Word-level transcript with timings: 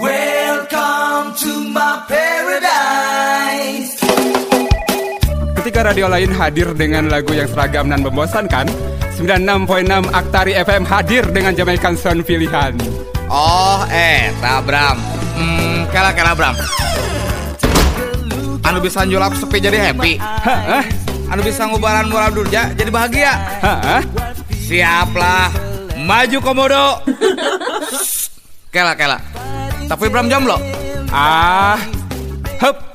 Welcome 0.00 1.36
to 1.36 1.68
my 1.68 2.00
paradise. 2.08 3.92
Ketika 5.60 5.92
radio 5.92 6.08
lain 6.08 6.32
hadir 6.32 6.72
dengan 6.72 7.12
lagu 7.12 7.36
yang 7.36 7.44
seragam 7.44 7.92
dan 7.92 8.00
membosankan, 8.00 8.72
96.6 9.20 10.08
Aktari 10.16 10.56
FM 10.56 10.88
hadir 10.88 11.28
dengan 11.28 11.52
Jamaican 11.52 11.92
Sound 12.00 12.24
pilihan. 12.24 12.72
Oh, 13.28 13.84
eh, 13.92 14.32
Bram. 14.40 14.96
Hmm, 15.36 15.84
kala 15.92 16.16
kala 16.16 16.32
Bram. 16.40 16.56
Anu 18.64 18.80
bisa 18.80 19.04
njolap 19.04 19.36
sepi 19.36 19.60
jadi 19.60 19.92
happy. 19.92 20.16
Hah? 20.16 20.88
Anu 21.28 21.44
bisa 21.44 21.68
ngubaran 21.68 22.08
moral 22.08 22.32
durja 22.32 22.72
jadi 22.72 22.88
bahagia. 22.88 23.32
Hah? 23.60 24.00
Siaplah. 24.56 25.52
Maju 26.00 26.38
komodo. 26.40 27.04
kela 28.72 28.96
kela. 28.96 29.31
Tapi 29.88 30.08
Bram 30.08 30.28
jomblo. 30.30 30.56
Ah, 31.12 31.78
hup. 32.60 32.92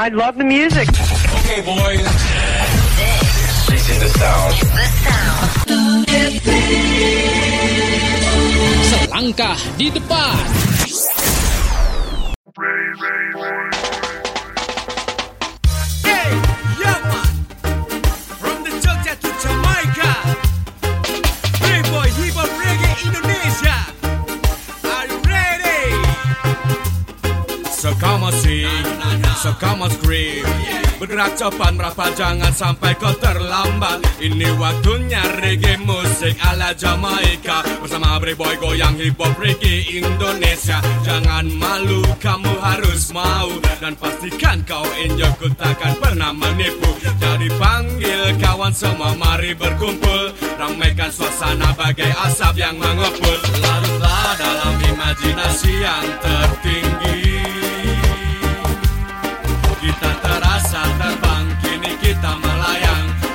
I 0.00 0.08
love 0.08 0.38
the 0.38 0.44
music. 0.44 0.88
Okay, 0.88 1.60
boys. 1.60 2.00
This 3.68 3.84
is 3.84 3.98
the 4.00 4.08
sound. 4.16 4.56
Selangkah 8.88 9.60
di 9.76 9.92
depan. 9.92 10.34
The 12.50 12.70
Jogja 12.90 13.10
to 13.10 13.18
Jamaica. 13.30 13.30
Hey, 13.30 13.36
boy, 13.36 13.68
hip 13.70 14.24
hop 14.24 14.29
So 27.80 27.94
come 27.94 28.24
on 28.24 28.32
sing, 28.34 28.84
so 29.36 29.52
come 29.54 29.80
on 29.80 29.90
scream 29.90 30.79
Bergerak 31.00 31.32
cepat 31.32 31.72
merapat 31.80 32.12
jangan 32.12 32.52
sampai 32.52 32.92
kau 33.00 33.08
terlambat. 33.16 34.04
Ini 34.20 34.52
waktunya 34.60 35.24
reggae 35.40 35.80
musik 35.80 36.36
ala 36.44 36.76
Jamaika. 36.76 37.64
Bersama 37.80 38.20
Bre 38.20 38.36
Boy 38.36 38.60
goyang 38.60 39.00
hip 39.00 39.16
hop 39.16 39.32
reggae 39.40 39.96
Indonesia. 39.96 40.76
Jangan 41.00 41.48
malu 41.56 42.04
kamu 42.20 42.52
harus 42.60 43.16
mau. 43.16 43.48
Dan 43.80 43.96
pastikan 43.96 44.60
kau 44.68 44.84
enjoy 45.00 45.32
ku 45.40 45.48
takkan 45.56 45.96
pernah 45.96 46.36
menipu. 46.36 46.92
Jadi 47.16 47.48
panggil 47.56 48.36
kawan 48.36 48.76
semua 48.76 49.16
mari 49.16 49.56
berkumpul. 49.56 50.36
Ramaikan 50.60 51.08
suasana 51.08 51.72
bagai 51.80 52.12
asap 52.28 52.60
yang 52.60 52.76
mengepul. 52.76 53.40
Larutlah 53.64 54.36
dalam 54.36 54.76
imajinasi 54.84 55.80
yang 55.80 56.04
tertinggi 56.20 57.29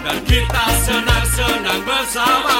Dan 0.05 0.21
kita 0.21 0.65
senang-senang 0.85 1.81
bersama. 1.81 2.57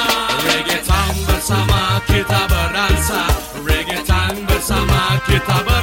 Reggae 0.49 0.81
time 0.81 1.19
bersama 1.29 2.01
kita 2.09 2.41
berdansa 2.49 3.21
Reggae 3.61 4.01
time 4.01 4.41
bersama 4.49 5.21
kita 5.29 5.53
berdendang 5.61 5.75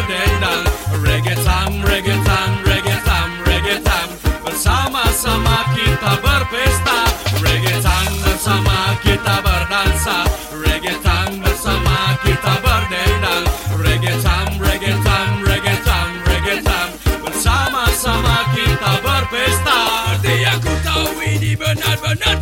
ini 21.73 21.81
benar-benar 21.81 22.37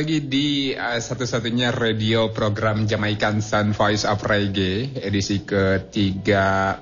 lagi 0.00 0.24
di 0.24 0.72
uh, 0.72 0.96
satu-satunya 0.96 1.76
radio 1.76 2.32
program 2.32 2.88
Jamaican 2.88 3.44
Sun 3.44 3.76
Voice 3.76 4.08
of 4.08 4.24
Reggae 4.24 4.96
edisi 4.96 5.44
ketiga 5.44 6.80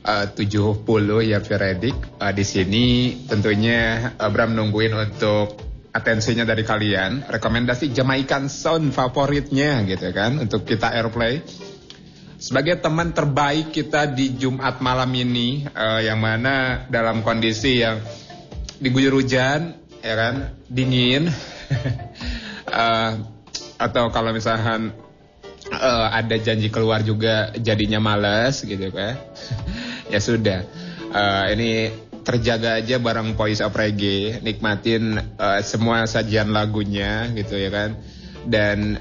uh, 0.00 0.26
70 0.32 0.80
ya 1.28 1.44
Firedik. 1.44 2.16
Uh, 2.16 2.32
di 2.32 2.48
sini 2.48 2.86
tentunya 3.28 4.16
Abram 4.16 4.56
nungguin 4.56 4.96
untuk 4.96 5.60
atensinya 5.92 6.48
dari 6.48 6.64
kalian, 6.64 7.28
rekomendasi 7.28 7.92
Jamaican 7.92 8.48
Sound 8.48 8.96
favoritnya 8.96 9.84
gitu 9.84 10.08
kan 10.16 10.40
untuk 10.40 10.64
kita 10.64 10.88
airplay. 10.96 11.44
Sebagai 12.40 12.80
teman 12.80 13.12
terbaik 13.12 13.76
kita 13.76 14.08
di 14.08 14.40
Jumat 14.40 14.80
malam 14.80 15.12
ini 15.12 15.68
uh, 15.68 16.00
yang 16.00 16.16
mana 16.16 16.88
dalam 16.88 17.20
kondisi 17.20 17.84
yang 17.84 18.00
diguyur 18.80 19.20
hujan 19.20 19.84
ya 20.00 20.14
kan 20.16 20.56
dingin 20.72 21.28
Eh, 22.68 23.12
atau 23.78 24.10
kalau 24.10 24.34
misalkan 24.34 24.92
eh, 25.70 26.06
ada 26.12 26.36
janji 26.36 26.68
keluar 26.68 27.00
juga 27.06 27.54
jadinya 27.56 28.02
males 28.02 28.62
gitu 28.66 28.90
kan 28.92 29.16
ya 30.12 30.20
sudah. 30.20 30.60
Eh, 31.08 31.44
ini 31.56 31.70
terjaga 32.26 32.84
aja 32.84 33.00
bareng 33.00 33.32
Voice 33.32 33.64
of 33.64 33.72
Reggae 33.72 34.44
nikmatin 34.44 35.16
eh, 35.16 35.60
semua 35.64 36.04
sajian 36.04 36.52
lagunya 36.52 37.30
gitu 37.32 37.56
ya 37.56 37.70
kan. 37.72 37.96
Dan 38.48 39.00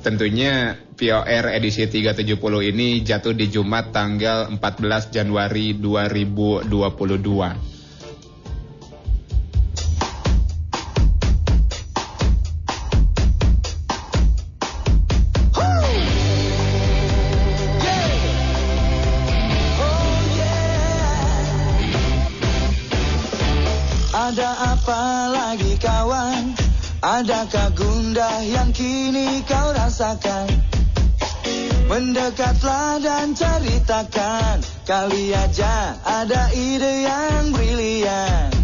tentunya 0.00 0.78
POR 0.96 1.50
edisi 1.52 1.88
370 1.88 2.36
ini 2.70 3.00
jatuh 3.02 3.32
di 3.32 3.48
Jumat 3.48 3.90
tanggal 3.90 4.52
14 4.52 5.10
Januari 5.14 5.74
2022 5.76 7.69
Adakah 27.00 27.72
gundah 27.72 28.44
yang 28.44 28.76
kini 28.76 29.40
kau 29.48 29.72
rasakan? 29.72 30.52
Mendekatlah 31.88 33.00
dan 33.02 33.32
ceritakan 33.32 34.60
Kali 34.84 35.32
aja 35.32 35.96
ada 36.04 36.52
ide 36.52 37.08
yang 37.08 37.56
brilian 37.56 38.59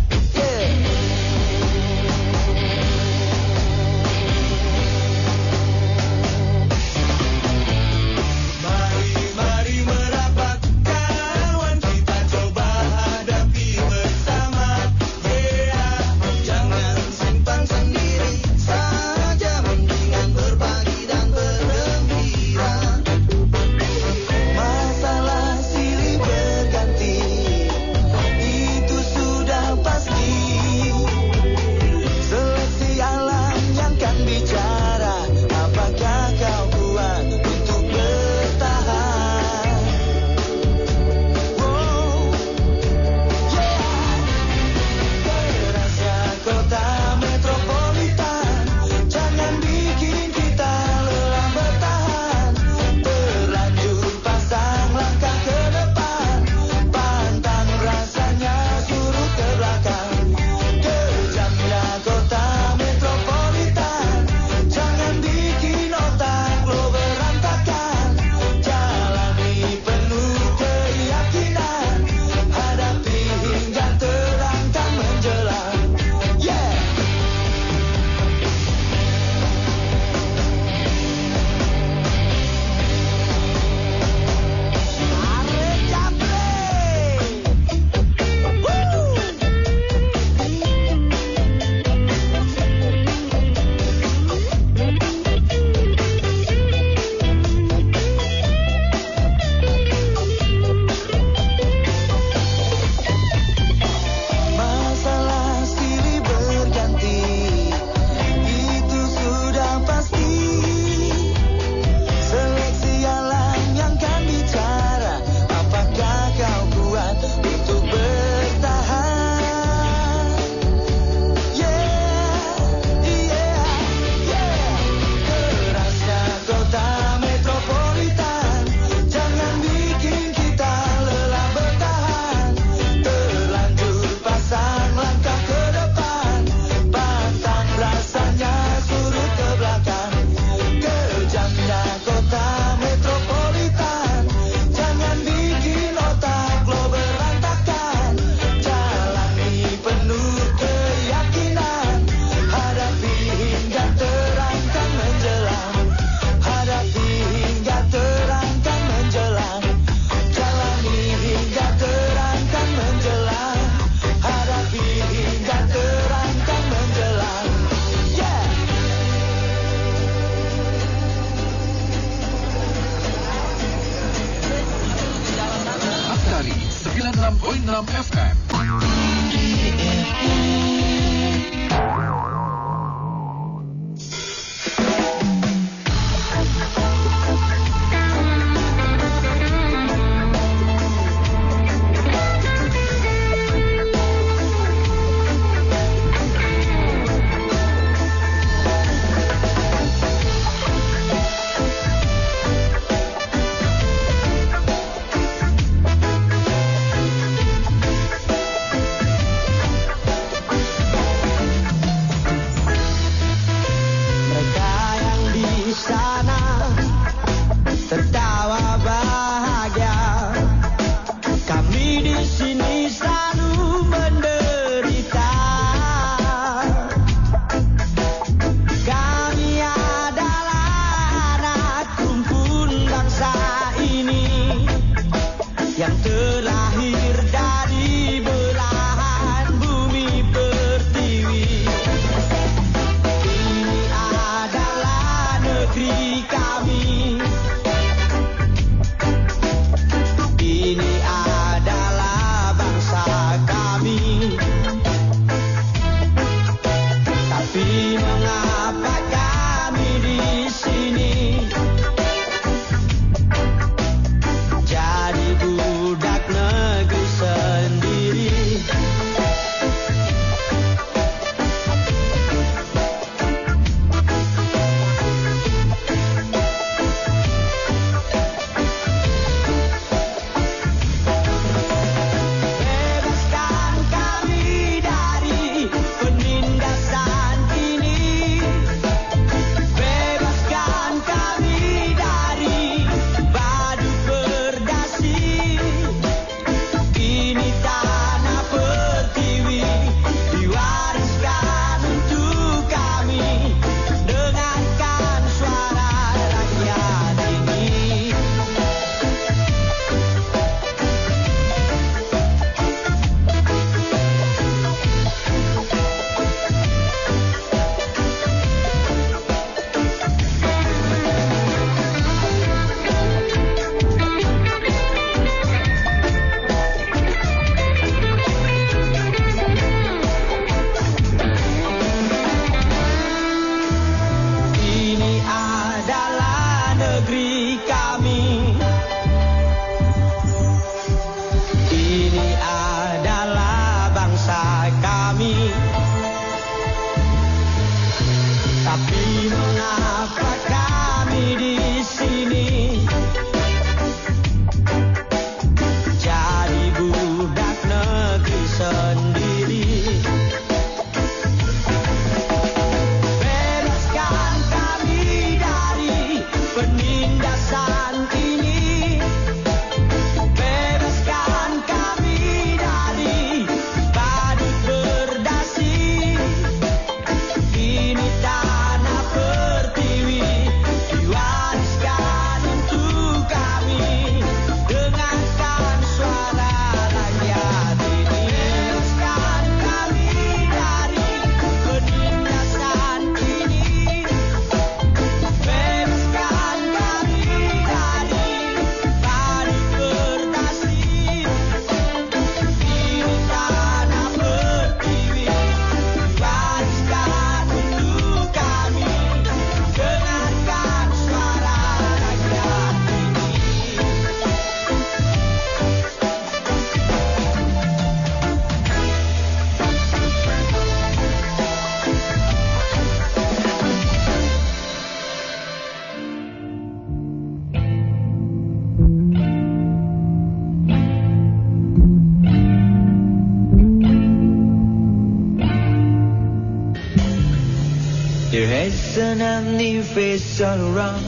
turn 439.18 439.46
and 439.46 439.60
the 439.60 439.82
face 439.82 440.40
all 440.40 440.60
around 440.60 441.02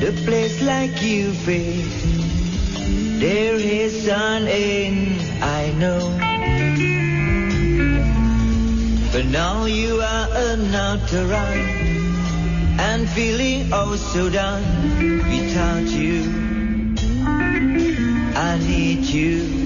the 0.00 0.12
place 0.24 0.62
like 0.62 1.02
you 1.02 1.32
face. 1.32 2.02
There 3.20 3.54
is 3.54 4.04
sun 4.06 4.46
in, 4.46 5.18
I 5.42 5.72
know. 5.72 6.00
But 9.12 9.26
now 9.26 9.64
you 9.66 10.00
are 10.00 10.56
not 10.56 11.12
around 11.12 12.80
and 12.80 13.08
feeling 13.08 13.70
oh 13.72 13.96
so 13.96 14.28
done 14.30 14.64
without 15.30 15.88
you. 15.88 16.22
I 18.34 18.58
need 18.58 19.04
you. 19.04 19.61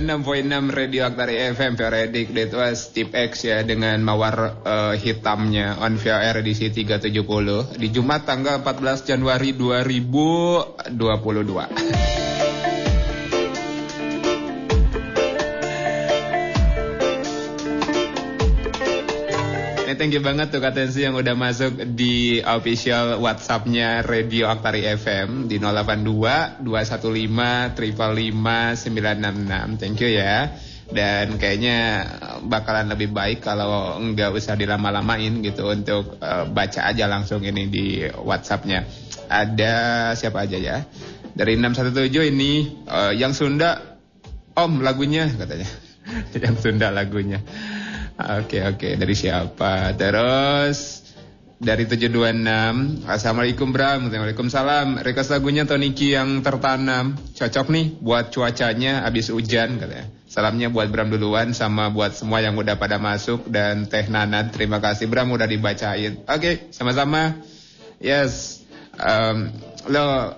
96.6 0.00 0.72
Radio 0.72 1.04
Aktari 1.04 1.36
FM 1.52 1.76
Periodik 1.76 2.32
That 2.32 2.56
was 2.56 2.88
Tip 2.96 3.12
X 3.12 3.44
ya 3.44 3.60
dengan 3.60 4.00
mawar 4.00 4.64
eh, 4.64 4.96
hitamnya 4.96 5.76
on 5.76 6.00
VOR 6.00 6.40
edisi 6.40 6.72
370 6.72 7.76
di 7.76 7.92
Jumat 7.92 8.24
tanggal 8.24 8.64
14 8.64 9.04
Januari 9.04 9.52
2022. 9.52 12.19
Thank 20.00 20.16
you 20.16 20.24
banget 20.24 20.48
tuh 20.48 20.64
Katensi 20.64 21.04
yang 21.04 21.12
udah 21.12 21.36
masuk 21.36 21.76
di 21.92 22.40
official 22.40 23.20
WhatsApp-nya 23.20 24.00
Radio 24.00 24.48
Aktari 24.48 24.80
FM 24.88 25.44
di 25.44 25.60
082 25.60 26.64
215 26.64 27.76
555 27.76 28.80
966. 28.80 29.76
Thank 29.76 30.00
you 30.00 30.08
ya. 30.16 30.56
Dan 30.88 31.36
kayaknya 31.36 32.08
bakalan 32.48 32.88
lebih 32.88 33.12
baik 33.12 33.44
kalau 33.44 34.00
nggak 34.00 34.32
usah 34.32 34.56
dilama-lamain 34.56 35.44
gitu 35.44 35.68
untuk 35.68 36.16
eh, 36.16 36.48
baca 36.48 36.80
aja 36.88 37.04
langsung 37.04 37.44
ini 37.44 37.68
di 37.68 38.08
WhatsApp-nya. 38.08 38.88
Ada 39.28 40.16
siapa 40.16 40.48
aja 40.48 40.56
ya? 40.56 40.80
Dari 41.36 41.60
617 41.60 42.08
ini 42.32 42.72
eh, 42.88 43.12
yang 43.20 43.36
Sunda 43.36 44.00
Om 44.56 44.80
lagunya 44.80 45.28
katanya. 45.28 45.68
yang 46.40 46.56
Sunda 46.56 46.88
lagunya. 46.88 47.44
Oke 48.20 48.60
oke. 48.60 48.88
Dari 49.00 49.14
siapa? 49.16 49.96
Terus 49.96 51.00
dari 51.60 51.84
726 51.84 53.04
Assalamualaikum 53.08 53.68
Bram. 53.72 54.08
Waalaikumsalam. 54.12 55.00
Request 55.00 55.32
lagunya 55.32 55.64
Toniki 55.64 56.12
yang 56.12 56.44
tertanam. 56.44 57.16
Cocok 57.36 57.66
nih 57.72 57.86
buat 58.00 58.28
cuacanya 58.28 59.08
habis 59.08 59.32
hujan 59.32 59.80
katanya. 59.80 60.08
Salamnya 60.28 60.68
buat 60.68 60.92
Bram 60.92 61.08
duluan 61.08 61.56
sama 61.56 61.88
buat 61.88 62.12
semua 62.14 62.38
yang 62.38 62.54
udah 62.54 62.78
pada 62.78 63.02
masuk 63.02 63.50
Dan 63.50 63.90
Teh 63.90 64.06
Nanad 64.06 64.54
terima 64.54 64.78
kasih 64.78 65.08
Bram 65.08 65.32
udah 65.32 65.48
dibacain. 65.48 66.20
Oke 66.28 66.68
sama-sama. 66.76 67.40
Yes. 68.00 68.60
Um, 69.00 69.48
Lo 69.88 70.36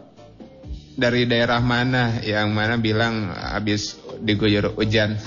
dari 0.94 1.26
daerah 1.26 1.58
mana? 1.58 2.22
Yang 2.22 2.48
mana 2.54 2.74
bilang 2.78 3.30
habis 3.34 3.98
diguyur 4.22 4.70
hujan 4.78 5.18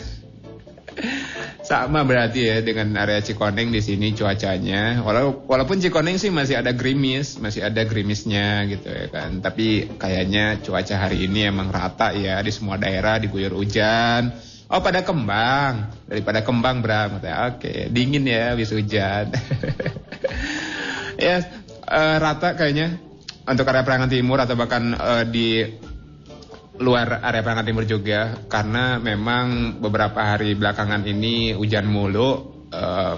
sama 1.65 2.05
berarti 2.05 2.45
ya 2.45 2.61
dengan 2.61 2.93
area 3.01 3.25
Cikoneng 3.25 3.73
di 3.73 3.81
sini 3.81 4.13
cuacanya. 4.13 5.01
walaupun 5.49 5.81
Cikoneng 5.81 6.21
sih 6.21 6.29
masih 6.29 6.61
ada 6.61 6.71
gerimis, 6.77 7.41
masih 7.41 7.65
ada 7.65 7.81
gerimisnya 7.83 8.69
gitu 8.69 8.85
ya 8.85 9.09
kan. 9.09 9.41
Tapi 9.41 9.97
kayaknya 9.97 10.61
cuaca 10.61 10.95
hari 10.95 11.25
ini 11.25 11.49
emang 11.49 11.73
rata 11.73 12.13
ya 12.13 12.37
di 12.45 12.53
semua 12.53 12.77
daerah 12.77 13.17
diguyur 13.17 13.57
hujan. 13.57 14.29
Oh 14.69 14.81
pada 14.81 15.01
kembang, 15.01 15.89
daripada 16.05 16.45
kembang 16.45 16.85
Bram. 16.85 17.21
Oke, 17.49 17.89
dingin 17.89 18.25
ya 18.29 18.53
habis 18.53 18.69
hujan. 18.69 19.33
ya 21.25 21.41
uh, 21.89 22.17
rata 22.21 22.53
kayaknya 22.53 23.01
untuk 23.45 23.65
area 23.69 23.85
Perangan 23.85 24.09
Timur 24.09 24.41
atau 24.41 24.57
bahkan 24.57 24.93
uh, 24.97 25.25
di 25.25 25.65
luar 26.79 27.23
area 27.23 27.41
Perangkat 27.45 27.65
Timur 27.67 27.85
juga 27.87 28.35
karena 28.51 28.99
memang 28.99 29.77
beberapa 29.79 30.19
hari 30.35 30.55
belakangan 30.57 31.07
ini 31.07 31.55
hujan 31.55 31.87
mulu 31.87 32.31
uh, 32.71 33.15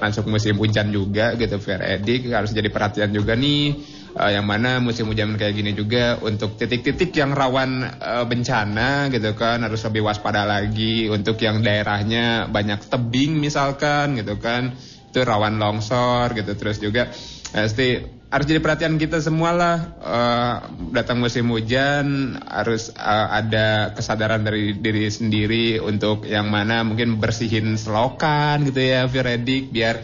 masuk 0.00 0.28
musim 0.28 0.56
hujan 0.56 0.88
juga 0.88 1.36
gitu 1.36 1.60
Fair 1.60 1.84
Edik 1.84 2.32
harus 2.32 2.56
jadi 2.56 2.72
perhatian 2.72 3.12
juga 3.12 3.36
nih 3.36 3.76
uh, 4.16 4.30
yang 4.32 4.48
mana 4.48 4.80
musim 4.80 5.10
hujan 5.10 5.36
kayak 5.36 5.54
gini 5.56 5.76
juga 5.76 6.16
untuk 6.24 6.56
titik-titik 6.56 7.12
yang 7.12 7.36
rawan 7.36 7.84
uh, 8.00 8.24
bencana 8.24 9.12
gitu 9.12 9.36
kan 9.36 9.60
harus 9.60 9.84
lebih 9.84 10.06
waspada 10.06 10.48
lagi 10.48 11.12
untuk 11.12 11.36
yang 11.44 11.60
daerahnya 11.60 12.48
banyak 12.48 12.88
tebing 12.88 13.36
misalkan 13.36 14.16
gitu 14.16 14.40
kan 14.40 14.72
itu 15.14 15.22
rawan 15.22 15.62
longsor 15.62 16.34
gitu. 16.34 16.58
Terus 16.58 16.82
juga 16.82 17.06
pasti 17.54 18.13
harus 18.34 18.50
jadi 18.50 18.58
perhatian 18.58 18.98
kita 18.98 19.22
semua 19.22 19.54
lah 19.54 19.76
uh, 20.02 20.56
datang 20.90 21.22
musim 21.22 21.46
hujan 21.54 22.34
harus 22.42 22.90
uh, 22.98 23.30
ada 23.30 23.94
kesadaran 23.94 24.42
dari 24.42 24.74
diri 24.74 25.06
sendiri 25.06 25.78
untuk 25.78 26.26
yang 26.26 26.50
mana 26.50 26.82
mungkin 26.82 27.22
bersihin 27.22 27.78
selokan 27.78 28.66
gitu 28.66 28.82
ya 28.82 29.06
Firedik 29.06 29.70
biar 29.70 30.02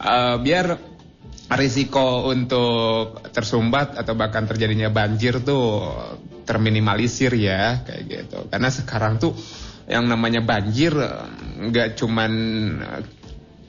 uh, 0.00 0.40
biar 0.40 0.96
risiko 1.52 2.32
untuk 2.32 3.20
tersumbat 3.28 3.94
atau 4.00 4.16
bahkan 4.16 4.48
terjadinya 4.48 4.88
banjir 4.88 5.44
tuh 5.44 5.92
terminimalisir 6.48 7.36
ya 7.38 7.84
kayak 7.86 8.02
gitu. 8.08 8.38
Karena 8.50 8.72
sekarang 8.72 9.22
tuh 9.22 9.36
yang 9.86 10.10
namanya 10.10 10.42
banjir 10.42 10.90
nggak 11.70 11.94
cuman 11.94 12.32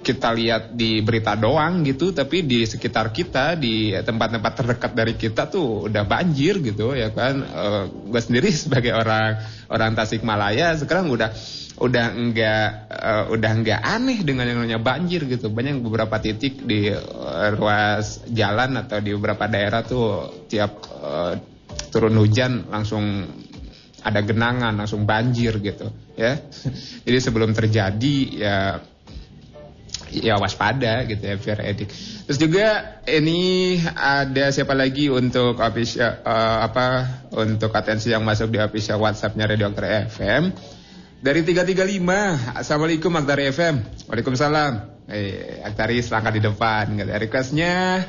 kita 0.07 0.31
lihat 0.31 0.71
di 0.71 1.03
berita 1.03 1.35
doang 1.35 1.83
gitu 1.83 2.15
tapi 2.15 2.47
di 2.47 2.63
sekitar 2.63 3.11
kita 3.11 3.59
di 3.59 3.91
tempat-tempat 3.91 4.51
terdekat 4.63 4.91
dari 4.95 5.19
kita 5.19 5.51
tuh 5.51 5.91
udah 5.91 6.07
banjir 6.07 6.63
gitu 6.63 6.95
ya 6.95 7.11
kan? 7.11 7.35
Uh, 7.43 7.83
gue 8.07 8.21
sendiri 8.23 8.47
sebagai 8.63 8.95
orang 8.95 9.43
orang 9.67 9.91
Tasikmalaya 9.99 10.79
sekarang 10.79 11.11
udah 11.11 11.35
udah 11.77 12.05
enggak 12.15 12.89
uh, 12.89 13.23
udah 13.35 13.51
enggak 13.51 13.79
aneh 13.83 14.23
dengan 14.23 14.47
yang 14.47 14.63
namanya 14.63 14.79
banjir 14.79 15.27
gitu. 15.27 15.51
Banyak 15.51 15.83
beberapa 15.83 16.15
titik 16.23 16.63
di 16.63 16.87
uh, 16.87 17.51
ruas 17.51 18.23
jalan 18.31 18.79
atau 18.79 19.03
di 19.03 19.11
beberapa 19.11 19.51
daerah 19.51 19.83
tuh 19.83 20.31
tiap 20.47 20.87
uh, 21.03 21.35
turun 21.91 22.15
hujan 22.15 22.71
langsung 22.71 23.27
ada 24.07 24.23
genangan 24.23 24.71
langsung 24.71 25.03
banjir 25.03 25.59
gitu 25.59 25.91
ya. 26.15 26.39
Jadi 27.03 27.17
sebelum 27.19 27.51
terjadi 27.51 28.15
ya 28.31 28.57
ya 30.11 30.39
waspada 30.39 31.03
gitu 31.05 31.23
ya 31.23 31.35
biar 31.35 31.59
edik. 31.63 31.89
Terus 32.27 32.39
juga 32.39 32.67
ini 33.07 33.75
ada 33.95 34.51
siapa 34.51 34.75
lagi 34.75 35.11
untuk 35.11 35.59
official 35.59 36.23
uh, 36.23 36.63
apa 36.63 36.87
untuk 37.35 37.71
atensi 37.75 38.11
yang 38.11 38.23
masuk 38.23 38.51
di 38.51 38.59
official 38.59 38.99
WhatsAppnya 39.03 39.47
Radio 39.47 39.71
Aktor 39.71 39.87
FM 40.07 40.43
dari 41.17 41.41
335 41.41 42.61
Assalamualaikum 42.61 43.11
Aktor 43.17 43.39
FM 43.41 43.75
Waalaikumsalam 44.05 44.73
eh 45.09 45.65
Aktari 45.65 46.03
selangkah 46.03 46.35
di 46.35 46.41
depan 46.43 46.93
gitu. 46.93 47.09
requestnya 47.09 48.05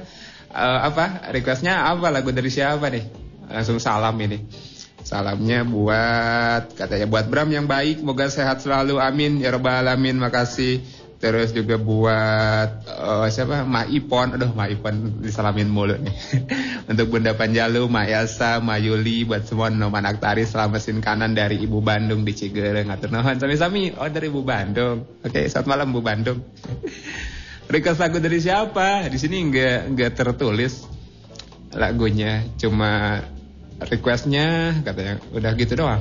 uh, 0.53 0.79
apa 0.85 1.33
requestnya 1.33 1.89
apa 1.89 2.13
lagu 2.13 2.35
dari 2.35 2.53
siapa 2.53 2.93
nih 2.93 3.05
langsung 3.49 3.81
salam 3.81 4.13
ini 4.21 4.69
Salamnya 5.09 5.65
buat 5.65 6.77
katanya 6.77 7.09
buat 7.09 7.33
Bram 7.33 7.49
yang 7.49 7.65
baik, 7.65 8.05
semoga 8.05 8.29
sehat 8.29 8.61
selalu. 8.61 9.01
Amin 9.01 9.41
ya 9.41 9.55
rabbal 9.57 9.81
alamin. 9.81 10.21
Makasih. 10.21 10.85
Terus 11.19 11.51
juga 11.51 11.75
buat 11.83 12.87
uh, 12.87 13.27
siapa? 13.27 13.67
Ma 13.67 13.83
Ipon. 13.83 14.39
Aduh, 14.39 14.55
Ma 14.55 14.71
Ipon 14.71 15.19
disalamin 15.19 15.67
mulu 15.67 15.99
nih. 15.99 16.15
Untuk 16.91 17.11
Bunda 17.11 17.35
Panjalu, 17.35 17.91
Ma 17.91 18.07
Elsa, 18.07 18.63
Ma 18.63 18.79
Yuli, 18.79 19.27
buat 19.27 19.43
semua 19.43 19.67
noman 19.67 20.07
aktari 20.07 20.47
selamat 20.47 20.79
mesin 20.79 21.03
kanan 21.03 21.35
dari 21.35 21.59
Ibu 21.59 21.83
Bandung 21.83 22.23
di 22.23 22.39
Cigereng. 22.39 22.95
Atur 22.95 23.11
nuhun 23.11 23.35
sami-sami. 23.35 23.91
Oh, 23.99 24.07
dari 24.07 24.31
Ibu 24.31 24.47
Bandung. 24.47 25.03
Oke, 25.27 25.43
okay, 25.43 25.45
selamat 25.51 25.67
malam 25.67 25.91
Bu 25.91 26.07
Bandung. 26.07 26.39
Request 27.75 27.99
lagu 27.99 28.23
dari 28.23 28.39
siapa? 28.39 29.11
Di 29.11 29.19
sini 29.19 29.43
enggak 29.43 29.91
enggak 29.91 30.11
tertulis 30.17 30.87
lagunya, 31.75 32.47
cuma 32.57 33.21
requestnya 33.83 34.81
katanya 34.87 35.21
udah 35.35 35.53
gitu 35.59 35.77
doang. 35.77 36.01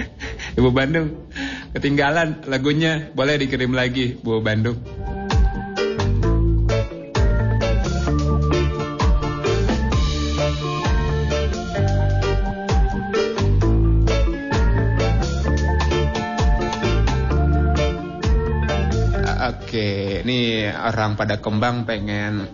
Ibu 0.58 0.68
Bandung 0.74 1.30
ketinggalan 1.72 2.48
lagunya 2.48 3.12
boleh 3.12 3.36
dikirim 3.36 3.72
lagi 3.76 4.16
Bu 4.16 4.40
Bandung 4.40 4.80
Oke, 19.68 20.24
ini 20.24 20.64
orang 20.64 21.12
pada 21.12 21.44
kembang 21.44 21.84
pengen 21.84 22.48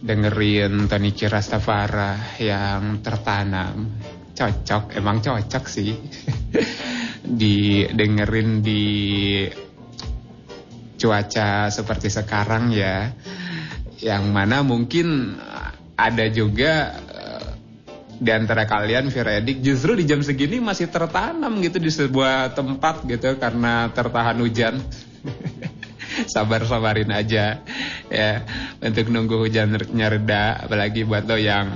dengerin 0.00 0.86
Tony 0.86 1.10
Rastafara 1.12 2.38
yang 2.38 3.02
tertanam. 3.02 3.90
Cocok, 4.38 4.94
emang 4.94 5.18
cocok 5.18 5.64
sih. 5.66 5.98
didengerin 7.30 8.64
di 8.64 8.84
cuaca 11.00 11.70
seperti 11.72 12.08
sekarang 12.12 12.74
ya. 12.74 13.14
Yang 14.00 14.24
mana 14.32 14.64
mungkin 14.64 15.36
ada 15.96 16.26
juga 16.32 16.96
uh, 17.12 17.48
di 18.16 18.30
antara 18.32 18.64
kalian 18.64 19.12
Firedik 19.12 19.60
justru 19.60 19.96
di 19.96 20.08
jam 20.08 20.24
segini 20.24 20.60
masih 20.60 20.88
tertanam 20.88 21.60
gitu 21.60 21.76
di 21.76 21.92
sebuah 21.92 22.56
tempat 22.56 23.04
gitu 23.04 23.36
karena 23.36 23.92
tertahan 23.92 24.36
hujan. 24.40 24.80
Sabar-sabarin 26.34 27.08
aja 27.14 27.62
ya 28.10 28.30
untuk 28.82 29.08
nunggu 29.08 29.46
hujannya 29.46 30.06
reda 30.18 30.66
apalagi 30.66 31.06
buat 31.06 31.24
lo 31.24 31.38
yang 31.38 31.70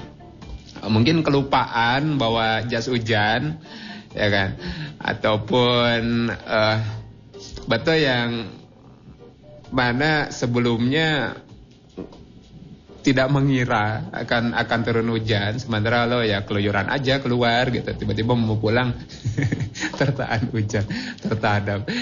mungkin 0.90 1.22
kelupaan 1.24 2.18
bawa 2.18 2.66
jas 2.66 2.90
hujan 2.90 3.56
ya 4.14 4.28
kan? 4.30 4.48
Ataupun 5.02 6.30
uh, 6.32 6.78
betul 7.66 7.98
yang 8.00 8.48
mana 9.74 10.30
sebelumnya 10.30 11.34
tidak 13.04 13.28
mengira 13.28 14.08
akan 14.08 14.56
akan 14.56 14.78
turun 14.80 15.12
hujan 15.12 15.60
sementara 15.60 16.08
lo 16.08 16.24
ya 16.24 16.48
keluyuran 16.48 16.88
aja 16.88 17.20
keluar 17.20 17.68
gitu. 17.68 17.84
Tiba-tiba 17.92 18.32
mau 18.32 18.56
pulang 18.56 18.96
tertahan 20.00 20.48
hujan 20.48 20.88
tertanam. 21.20 21.84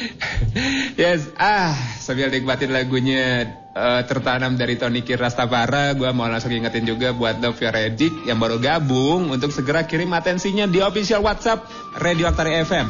Yes 0.93 1.33
ah 1.41 1.73
sambil 1.99 2.29
nikmatin 2.29 2.71
lagunya 2.71 3.49
uh, 3.73 4.05
tertanam 4.05 4.55
dari 4.61 4.77
Tony 4.77 5.01
Kirastapara 5.01 5.97
gue 5.97 6.07
mau 6.13 6.29
langsung 6.29 6.53
ingetin 6.53 6.85
juga 6.85 7.17
buat 7.17 7.41
Dove 7.41 7.65
Redik 7.65 8.29
yang 8.29 8.37
baru 8.37 8.61
gabung 8.61 9.33
untuk 9.33 9.51
segera 9.51 9.89
kirim 9.89 10.13
atensinya 10.13 10.69
di 10.69 10.85
official 10.85 11.25
WhatsApp 11.25 11.65
Radio 11.99 12.29
Aktari 12.29 12.61
FM 12.63 12.87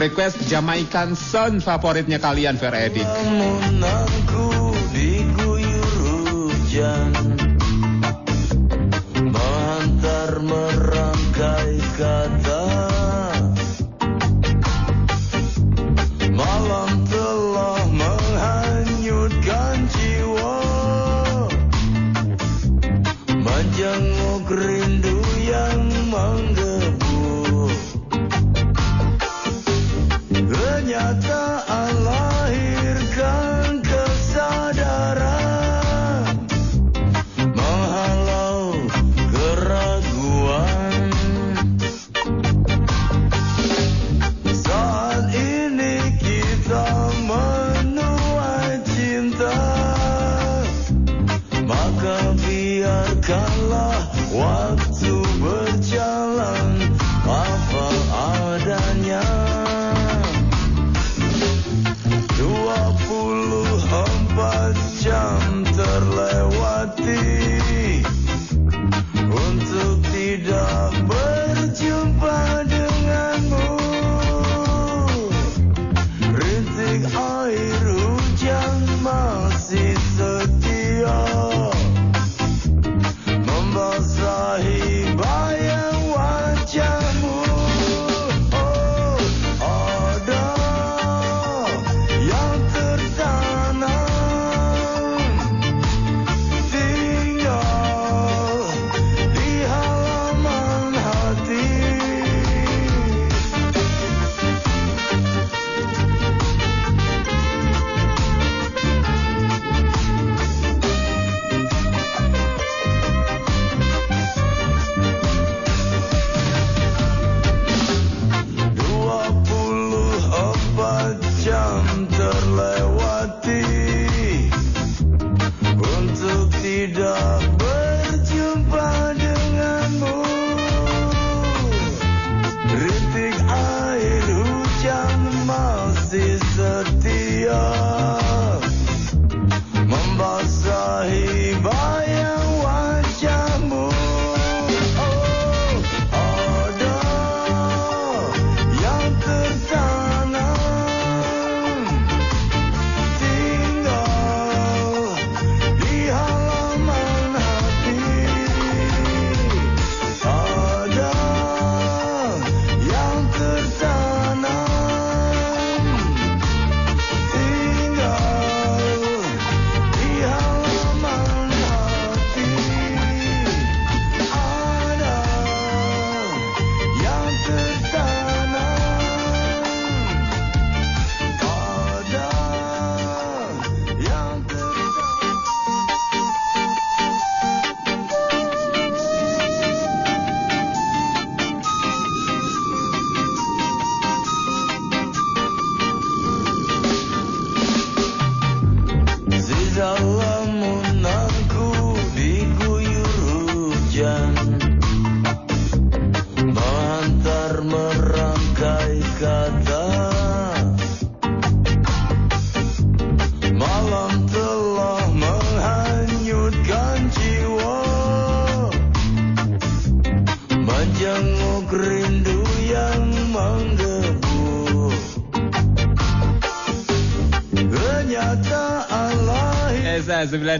request 0.00 0.48
Jamaican 0.50 1.14
Sound 1.14 1.62
favoritnya 1.62 2.18
kalian 2.18 2.58
Veredik. 2.58 3.06
hujan 6.76 7.35
sekedar 10.16 10.40
merangkai 10.40 11.76
kata 12.00 12.64
Malam 16.32 17.04
telah 17.04 17.84
menghanyutkan 17.92 19.76
jiwa 19.92 20.56
Menjenguk 23.28 24.48
rindu 24.48 25.20
yang 25.44 25.84
menggebu 26.08 27.68
Ternyata. 30.32 31.55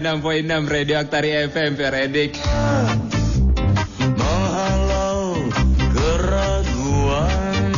96.6 0.06 0.70
Radio 0.70 1.02
Aktari 1.02 1.34
FM 1.50 1.74
Peredik. 1.74 2.38
Keraguan 5.90 7.74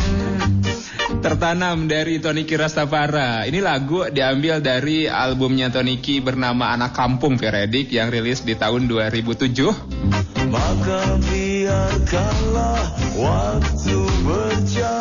Tertanam 1.24 1.88
dari 1.88 2.20
Toniki 2.20 2.52
Rastafara. 2.60 3.48
Ini 3.48 3.64
lagu 3.64 4.04
diambil 4.12 4.60
dari 4.60 5.08
albumnya 5.08 5.72
Toniki 5.72 6.20
bernama 6.20 6.76
Anak 6.76 6.92
Kampung 6.92 7.40
Peredik 7.40 7.88
yang 7.96 8.12
rilis 8.12 8.44
di 8.44 8.52
tahun 8.52 8.92
2007. 8.92 10.52
Maka 10.52 11.16
biarkanlah 11.32 12.92
waktu 13.16 13.98
berjalan 14.20 14.97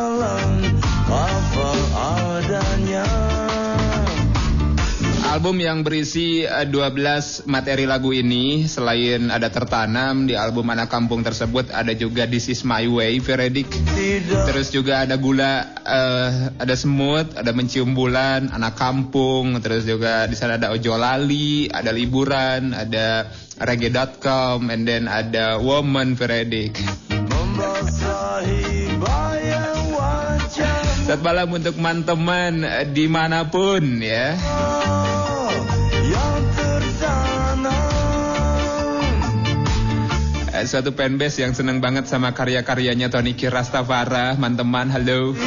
Album 5.38 5.62
yang 5.62 5.86
berisi 5.86 6.50
eh, 6.50 6.66
12 6.66 7.46
materi 7.46 7.86
lagu 7.86 8.10
ini 8.10 8.66
selain 8.66 9.30
ada 9.30 9.54
tertanam 9.54 10.26
di 10.26 10.34
album 10.34 10.66
Anak 10.74 10.90
Kampung 10.90 11.22
tersebut 11.22 11.70
ada 11.70 11.94
juga 11.94 12.26
This 12.26 12.50
Is 12.50 12.66
My 12.66 12.90
Way 12.90 13.22
Veredik. 13.22 13.70
Terus 14.50 14.74
juga 14.74 15.06
ada 15.06 15.14
gula, 15.22 15.78
eh, 15.86 16.58
ada 16.58 16.74
semut, 16.74 17.38
ada 17.38 17.54
mencium 17.54 17.94
bulan, 17.94 18.50
anak 18.50 18.82
kampung, 18.82 19.62
terus 19.62 19.86
juga 19.86 20.26
di 20.26 20.34
sana 20.34 20.58
ada 20.58 20.74
ojo 20.74 20.98
lali, 20.98 21.70
ada 21.70 21.94
liburan, 21.94 22.74
ada 22.74 23.30
reggae.com, 23.62 24.74
and 24.74 24.90
then 24.90 25.06
ada 25.06 25.62
woman 25.62 26.18
Veredik. 26.18 26.82
Selamat 31.06 31.22
malam 31.22 31.48
untuk 31.54 31.78
teman-teman 31.78 32.66
eh, 32.66 32.90
di 32.90 33.06
mana 33.06 33.46
pun 33.46 34.02
ya. 34.02 34.34
Suatu 40.66 40.90
fanbase 40.90 41.46
yang 41.46 41.54
seneng 41.54 41.78
banget 41.78 42.10
sama 42.10 42.34
karya-karyanya 42.34 43.14
Tony 43.14 43.38
Kirastafara, 43.38 44.34
teman-teman, 44.34 44.90
halo. 44.90 45.38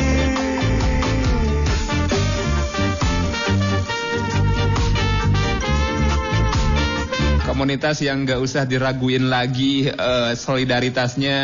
Komunitas 7.43 7.99
yang 8.07 8.23
gak 8.23 8.39
usah 8.39 8.71
diraguin 8.71 9.27
lagi 9.27 9.91
eh, 9.91 10.33
solidaritasnya 10.39 11.39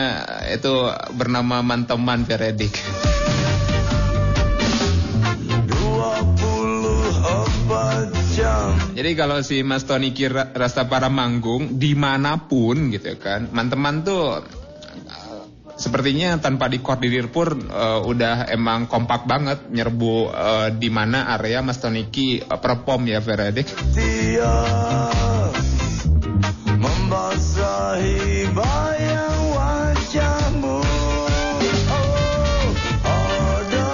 eh, 0.47 0.63
itu 0.63 0.87
bernama 1.19 1.59
Manteman 1.67 2.23
Veredik. 2.23 2.79
24 5.67 8.15
jam 8.15 8.26
Jadi 8.37 9.11
kalau 9.17 9.41
si 9.41 9.65
Mas 9.65 9.89
Tony 9.89 10.13
Kira 10.13 10.53
Rastafara 10.53 11.09
manggung 11.09 11.81
di 11.81 11.97
mana 11.97 12.37
pun 12.45 12.93
gitu 12.93 13.17
kan, 13.17 13.49
teman-teman 13.49 14.05
tuh 14.05 14.45
eh, 15.09 15.43
sepertinya 15.81 16.37
tanpa 16.37 16.69
dikoordinir 16.69 17.33
pun 17.33 17.65
eh, 17.65 18.01
udah 18.05 18.53
emang 18.53 18.93
kompak 18.93 19.25
banget 19.25 19.73
nyerbu 19.73 20.15
eh, 20.33 20.69
di 20.77 20.93
mana 20.93 21.33
area 21.33 21.65
Mas 21.65 21.81
Toniki 21.81 22.45
eh, 22.45 22.59
perform 22.61 23.09
ya 23.09 23.25
Veredik. 23.25 23.73
membasahi 26.77 28.53
bayang 28.53 29.41
wajahmu. 29.57 30.79
Oh 33.07 33.33
ada 33.49 33.89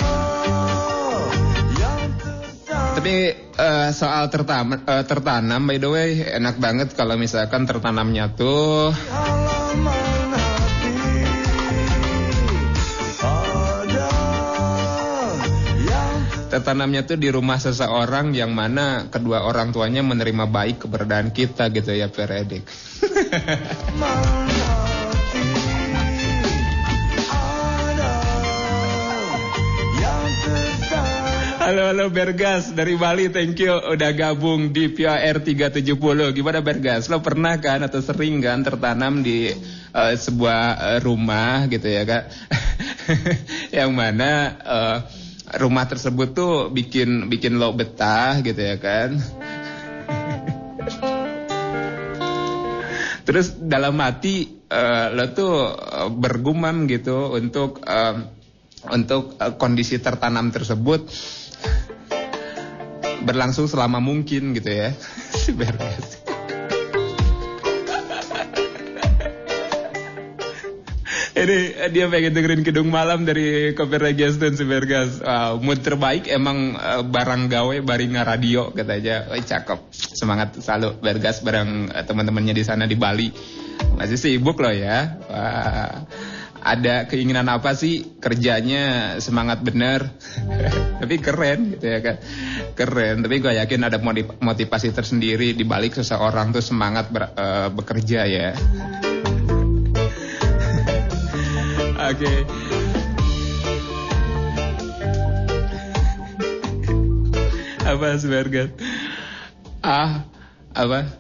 yang 1.79 2.03
tertanam 2.19 2.95
Tapi 2.99 3.15
eh, 3.57 3.91
soal 3.93 4.33
tertanam, 4.33 4.81
eh, 4.85 5.05
tertanam 5.05 5.61
by 5.65 5.77
the 5.77 5.91
way 5.91 6.11
enak 6.25 6.57
banget 6.57 6.97
kalau 6.97 7.17
misalkan 7.17 7.69
tertanamnya 7.69 8.33
tuh 8.33 8.93
tertanamnya 16.53 17.09
tuh 17.09 17.17
di 17.17 17.33
rumah 17.33 17.57
seseorang 17.57 18.37
yang 18.37 18.53
mana 18.53 19.09
kedua 19.09 19.49
orang 19.49 19.73
tuanya 19.73 20.05
menerima 20.05 20.53
baik 20.53 20.85
keberadaan 20.85 21.33
kita 21.33 21.73
gitu 21.73 21.97
ya 21.97 22.13
Veredik. 22.13 22.69
Halo 31.63 31.95
halo 31.95 32.11
Bergas 32.11 32.75
dari 32.75 32.99
Bali, 32.99 33.31
thank 33.31 33.55
you 33.63 33.71
udah 33.71 34.11
gabung 34.19 34.75
di 34.75 34.91
PIR 34.91 35.47
370. 35.47 36.35
Gimana 36.35 36.59
Bergas? 36.59 37.07
Lo 37.07 37.23
pernah 37.23 37.55
kan 37.63 37.87
atau 37.87 38.03
sering 38.03 38.43
kan 38.43 38.67
tertanam 38.67 39.23
di 39.23 39.47
eh, 39.95 40.15
sebuah 40.19 40.99
eh, 40.99 40.99
rumah 41.07 41.71
gitu 41.71 41.87
ya 41.87 42.03
kak? 42.03 42.35
Yang 43.79 43.91
mana 43.95 44.59
eh, 44.59 45.07
rumah 45.63 45.87
tersebut 45.87 46.35
tuh 46.35 46.67
bikin 46.75 47.31
bikin 47.31 47.63
lo 47.63 47.71
betah 47.79 48.43
gitu 48.43 48.59
ya 48.59 48.83
kan? 48.83 49.15
Terus 53.31 53.55
dalam 53.55 54.03
hati 54.03 54.67
eh, 54.67 55.07
lo 55.15 55.31
tuh 55.31 55.79
bergumam 56.11 56.91
gitu 56.91 57.39
untuk 57.39 57.87
eh, 57.87 58.43
untuk 58.91 59.39
eh, 59.39 59.55
kondisi 59.55 60.03
tertanam 60.03 60.51
tersebut 60.51 61.07
berlangsung 63.23 63.71
selama 63.71 64.03
mungkin 64.03 64.55
gitu 64.55 64.71
ya. 64.71 64.91
Si 65.43 65.51
Bergas. 65.51 66.23
Ini 71.33 71.59
eh, 71.75 71.91
dia 71.91 72.07
pengen 72.07 72.39
dengerin 72.39 72.63
Kidung 72.63 72.93
Malam 72.93 73.27
dari 73.27 73.75
Kopi 73.75 73.99
Regiaston 73.99 74.55
si 74.55 74.63
Bergas. 74.63 75.19
Wow, 75.19 75.59
mood 75.59 75.83
terbaik 75.83 76.31
emang 76.31 76.79
eh, 76.79 77.03
barang 77.03 77.51
gawe 77.51 77.77
baringa 77.83 78.23
radio 78.23 78.71
katanya. 78.71 79.27
Wah, 79.27 79.43
cakep. 79.43 79.91
Semangat 79.91 80.55
selalu 80.63 81.03
Bergas 81.03 81.43
bareng 81.43 81.91
eh, 81.91 82.05
teman-temannya 82.07 82.55
di 82.55 82.63
sana 82.63 82.87
di 82.87 82.95
Bali. 82.95 83.33
Masih 83.99 84.21
sibuk 84.21 84.63
loh 84.63 84.71
ya. 84.71 85.19
Wah. 85.27 86.07
Ada 86.63 87.11
keinginan 87.11 87.51
apa 87.51 87.75
sih 87.75 88.23
kerjanya 88.23 89.19
semangat 89.19 89.67
bener 89.67 90.15
tapi 91.03 91.19
keren 91.19 91.75
gitu 91.75 91.91
ya 91.91 91.99
kan 91.99 92.17
keren 92.79 93.27
tapi 93.27 93.43
gue 93.43 93.59
yakin 93.59 93.83
ada 93.83 93.99
motiv- 93.99 94.39
motivasi 94.39 94.95
tersendiri 94.95 95.59
di 95.59 95.67
balik 95.67 95.99
seseorang 95.99 96.55
tuh 96.55 96.63
semangat 96.63 97.11
ber- 97.11 97.35
eh, 97.35 97.67
bekerja 97.67 98.21
ya 98.31 98.55
Oke. 102.13 102.33
apa 107.83 108.17
sebenarnya? 108.17 108.73
Ah, 109.85 110.25
apa? 110.73 111.13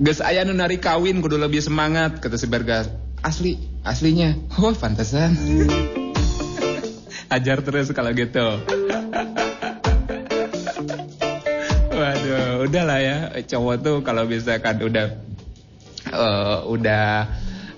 Ges 0.00 0.24
aya 0.24 0.48
nu 0.48 0.56
nari 0.56 0.80
kawin 0.80 1.20
kudu 1.20 1.36
lebih 1.36 1.60
semangat 1.60 2.24
kata 2.24 2.40
si 2.40 2.48
Bergas. 2.48 2.88
Asli, 3.20 3.60
aslinya. 3.84 4.36
Oh, 4.60 4.72
pantesan. 4.76 5.36
Ajar 7.30 7.62
terus 7.62 7.94
kalau 7.94 8.10
gitu. 8.12 8.46
Waduh, 11.94 12.66
udahlah 12.66 12.98
ya. 13.00 13.16
Cowok 13.46 13.76
tuh 13.80 13.96
kalau 14.02 14.26
misalkan 14.26 14.82
udah 14.82 15.06
eh, 16.10 16.58
udah 16.66 17.06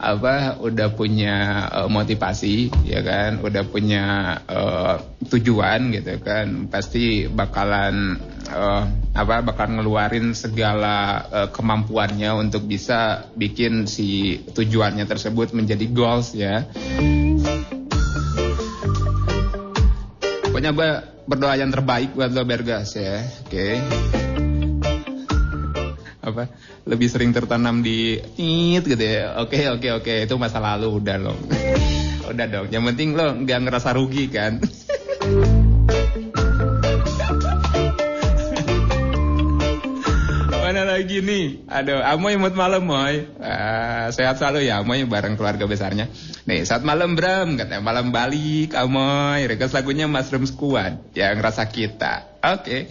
apa 0.02 0.58
udah 0.58 0.88
punya 0.98 1.68
eh, 1.70 1.88
motivasi 1.88 2.74
ya 2.82 3.06
kan 3.06 3.38
udah 3.38 3.62
punya 3.70 4.34
eh, 4.50 4.94
tujuan 5.30 5.94
gitu 5.94 6.18
kan 6.18 6.66
pasti 6.66 7.30
bakalan 7.30 8.18
eh, 8.52 8.84
apa 9.16 9.40
bakal 9.40 9.72
ngeluarin 9.72 10.36
segala 10.36 11.24
eh, 11.32 11.48
kemampuannya 11.48 12.36
untuk 12.36 12.68
bisa 12.68 13.28
bikin 13.32 13.88
si 13.88 14.40
tujuannya 14.52 15.08
tersebut 15.08 15.56
menjadi 15.56 15.86
goals 15.88 16.36
ya. 16.36 16.68
Pokoknya 20.44 20.70
gue 20.76 20.90
berdoa 21.26 21.54
yang 21.56 21.72
terbaik 21.72 22.12
buat 22.12 22.30
lo 22.30 22.44
Bergas 22.44 22.92
ya. 22.94 23.24
Oke. 23.48 23.80
Apa 26.22 26.46
lebih 26.86 27.10
sering 27.10 27.34
tertanam 27.34 27.82
di 27.82 28.14
it 28.38 28.84
gitu 28.86 29.00
ya. 29.02 29.40
Oke 29.42 29.66
oke 29.72 29.88
oke. 30.04 30.14
Itu 30.28 30.38
masa 30.38 30.62
lalu 30.62 31.02
udah 31.02 31.16
lo 31.18 31.34
udah 32.30 32.46
dong. 32.46 32.66
Yang 32.70 32.84
penting 32.94 33.08
lo 33.16 33.34
nggak 33.42 33.60
ngerasa 33.64 33.90
rugi 33.96 34.30
kan 34.30 34.62
lagi 41.02 41.18
nih. 41.18 41.66
Aduh, 41.66 41.98
Amoy 41.98 42.38
imut 42.38 42.54
malam, 42.54 42.86
Moy. 42.86 43.26
Ah, 43.42 44.06
sehat 44.14 44.38
selalu 44.38 44.70
ya, 44.70 44.78
Amoy 44.80 45.02
bareng 45.02 45.34
keluarga 45.34 45.66
besarnya. 45.66 46.06
Nih, 46.46 46.62
saat 46.62 46.86
malam 46.86 47.18
Bram, 47.18 47.58
katanya 47.58 47.82
malam 47.82 48.14
balik, 48.14 48.78
Amoy. 48.78 49.50
Request 49.50 49.74
lagunya 49.74 50.06
Mushroom 50.06 50.46
Squad, 50.46 51.12
yang 51.18 51.42
rasa 51.42 51.66
kita. 51.66 52.38
Oke. 52.38 52.86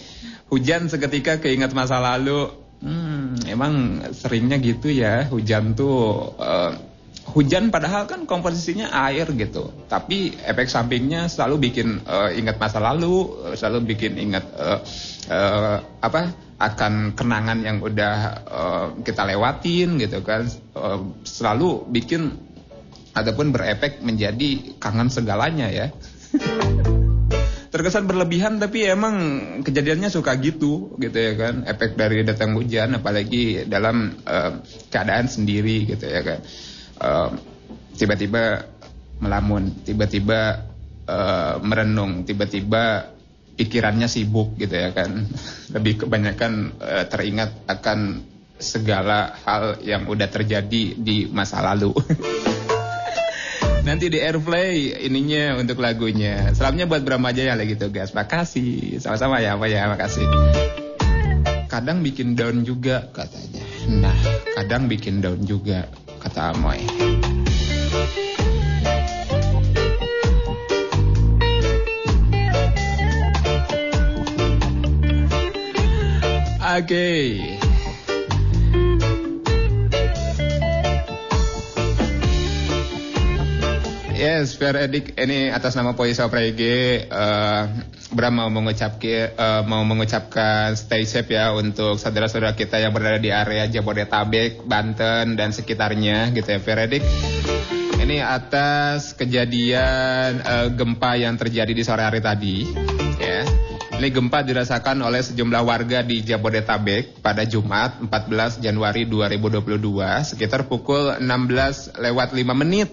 Hujan 0.51 0.91
seketika 0.91 1.39
keinget 1.39 1.71
masa 1.71 2.03
lalu. 2.03 2.51
Hmm, 2.83 3.39
emang 3.47 4.03
seringnya 4.11 4.59
gitu 4.59 4.91
ya, 4.91 5.31
hujan 5.31 5.71
tuh... 5.77 6.35
eh, 6.35 6.90
hujan 7.29 7.69
padahal 7.69 8.09
kan 8.09 8.25
komposisinya 8.25 8.89
air 9.07 9.29
gitu, 9.37 9.69
tapi 9.85 10.33
efek 10.41 10.67
sampingnya 10.67 11.29
selalu 11.29 11.69
bikin 11.69 12.01
eh, 12.01 12.29
ingat 12.41 12.57
masa 12.57 12.81
lalu, 12.81 13.29
eh, 13.47 13.55
selalu 13.55 13.93
bikin 13.93 14.17
ingat 14.17 14.45
eh, 14.57 14.79
eh, 15.29 15.77
apa 16.01 16.33
akan 16.61 17.13
kenangan 17.13 17.61
yang 17.61 17.77
udah 17.79 18.15
eh, 18.45 18.87
kita 19.05 19.23
lewatin 19.29 20.01
gitu 20.01 20.25
kan, 20.25 20.49
Eh, 20.71 20.99
selalu 21.27 21.83
bikin 21.91 22.31
ataupun 23.11 23.51
berefek 23.51 23.99
menjadi 23.99 24.79
kangen 24.79 25.11
segalanya 25.11 25.67
ya. 25.67 25.91
Terkesan 27.71 28.07
berlebihan 28.07 28.55
tapi 28.59 28.87
emang 28.87 29.15
kejadiannya 29.63 30.07
suka 30.07 30.35
gitu 30.39 30.95
gitu 30.95 31.15
ya 31.15 31.35
kan, 31.35 31.67
efek 31.67 31.99
dari 31.99 32.23
datang 32.23 32.55
hujan 32.55 32.95
apalagi 32.99 33.67
dalam 33.67 34.15
eh, 34.23 34.63
keadaan 34.87 35.27
sendiri 35.27 35.91
gitu 35.91 36.07
ya 36.07 36.23
kan 36.23 36.39
eh, 37.01 37.29
tiba-tiba 37.97 38.65
melamun, 39.21 39.83
tiba-tiba 39.83 40.61
eh, 41.09 41.55
merenung, 41.61 42.23
tiba-tiba 42.23 43.13
pikirannya 43.57 44.07
sibuk 44.07 44.57
gitu 44.57 44.73
ya 44.73 44.93
kan. 44.93 45.25
Lebih 45.75 46.05
kebanyakan 46.05 46.53
eh, 46.79 47.05
teringat 47.09 47.65
akan 47.67 48.29
segala 48.61 49.33
hal 49.41 49.81
yang 49.81 50.05
udah 50.05 50.29
terjadi 50.29 50.93
di 50.93 51.25
masa 51.27 51.65
lalu. 51.65 51.91
Nanti 53.81 54.13
di 54.13 54.21
airplay 54.21 54.93
ininya 55.09 55.57
untuk 55.57 55.81
lagunya. 55.81 56.53
Salamnya 56.53 56.85
buat 56.85 57.01
Bram 57.01 57.25
aja 57.25 57.41
ya 57.41 57.57
lagi 57.57 57.73
tugas. 57.73 58.13
Makasih. 58.13 59.01
Sama-sama 59.01 59.41
ya, 59.41 59.57
Pak 59.57 59.69
ya. 59.73 59.89
Makasih. 59.89 60.25
Kadang 61.65 62.05
bikin 62.05 62.37
down 62.37 62.61
juga 62.61 63.09
katanya. 63.09 63.65
Nah, 63.89 64.13
kadang 64.53 64.85
bikin 64.85 65.25
down 65.25 65.41
juga 65.49 65.89
kata 66.31 66.55
Amoy. 66.55 66.79
Oke. 76.71 77.11
Yes, 84.15 84.53
Fair 84.55 84.77
Edik 84.79 85.17
ini 85.19 85.51
atas 85.51 85.75
nama 85.75 85.97
Poisa 85.97 86.29
Prege 86.31 87.09
eh 87.09 87.61
Bram 88.11 88.35
mau 88.35 88.51
mengucap 88.51 88.99
eh, 89.07 89.31
mau 89.63 89.87
mengucapkan 89.87 90.75
stay 90.75 91.07
safe 91.07 91.31
ya 91.31 91.55
untuk 91.55 91.95
saudara-saudara 91.95 92.59
kita 92.59 92.75
yang 92.75 92.91
berada 92.91 93.15
di 93.15 93.31
area 93.31 93.71
Jabodetabek, 93.71 94.67
Banten 94.67 95.39
dan 95.39 95.55
sekitarnya 95.55 96.35
gitu 96.35 96.51
ya 96.51 96.59
Fair 96.59 96.91
Edik. 96.91 97.03
Ini 98.03 98.19
atas 98.19 99.15
kejadian 99.15 100.43
eh, 100.43 100.67
gempa 100.75 101.15
yang 101.15 101.39
terjadi 101.39 101.71
di 101.71 101.83
sore 101.87 102.03
hari 102.03 102.19
tadi 102.19 102.67
ya. 103.15 103.47
Ini 103.95 104.07
gempa 104.11 104.43
dirasakan 104.43 105.07
oleh 105.07 105.23
sejumlah 105.23 105.63
warga 105.63 106.03
di 106.03 106.19
Jabodetabek 106.19 107.23
pada 107.23 107.47
Jumat 107.47 108.03
14 108.03 108.59
Januari 108.59 109.07
2022 109.07 110.35
sekitar 110.35 110.67
pukul 110.67 111.15
16 111.15 111.95
lewat 111.95 112.35
5 112.35 112.43
menit. 112.59 112.91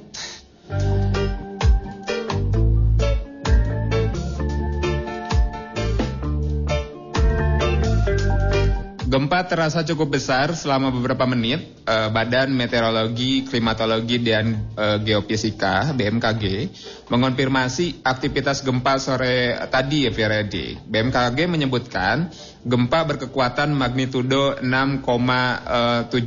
Gempa 9.09 9.49
terasa 9.49 9.89
cukup 9.89 10.21
besar 10.21 10.53
selama 10.53 10.93
beberapa 10.93 11.25
menit. 11.25 11.81
Eh, 11.89 12.09
Badan 12.13 12.53
Meteorologi, 12.53 13.41
Klimatologi, 13.41 14.21
dan 14.21 14.69
eh, 14.77 15.01
Geofisika 15.01 15.97
(BMKG) 15.97 16.69
mengonfirmasi 17.09 18.05
aktivitas 18.05 18.61
gempa 18.61 19.01
sore 19.01 19.57
tadi 19.73 20.05
ya 20.05 20.13
Firedi. 20.13 20.77
BMKG 20.77 21.49
menyebutkan 21.49 22.29
gempa 22.69 23.09
berkekuatan 23.09 23.73
magnitudo 23.73 24.61
6,7 24.61 25.01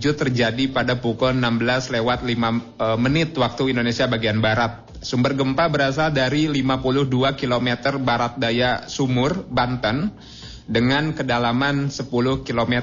terjadi 0.01 0.73
pada 0.73 0.97
pukul 0.97 1.37
16 1.37 2.01
lewat 2.01 2.25
5 2.25 2.33
eh, 2.33 2.97
menit 2.97 3.37
waktu 3.37 3.77
Indonesia 3.77 4.09
bagian 4.09 4.41
barat. 4.41 4.89
Sumber 5.05 5.37
gempa 5.37 5.69
berasal 5.69 6.17
dari 6.17 6.49
52 6.49 7.13
km 7.37 8.01
barat 8.01 8.41
daya 8.41 8.89
Sumur, 8.89 9.45
Banten 9.45 10.17
dengan 10.65 11.13
kedalaman 11.15 11.89
10 11.89 12.45
km. 12.45 12.75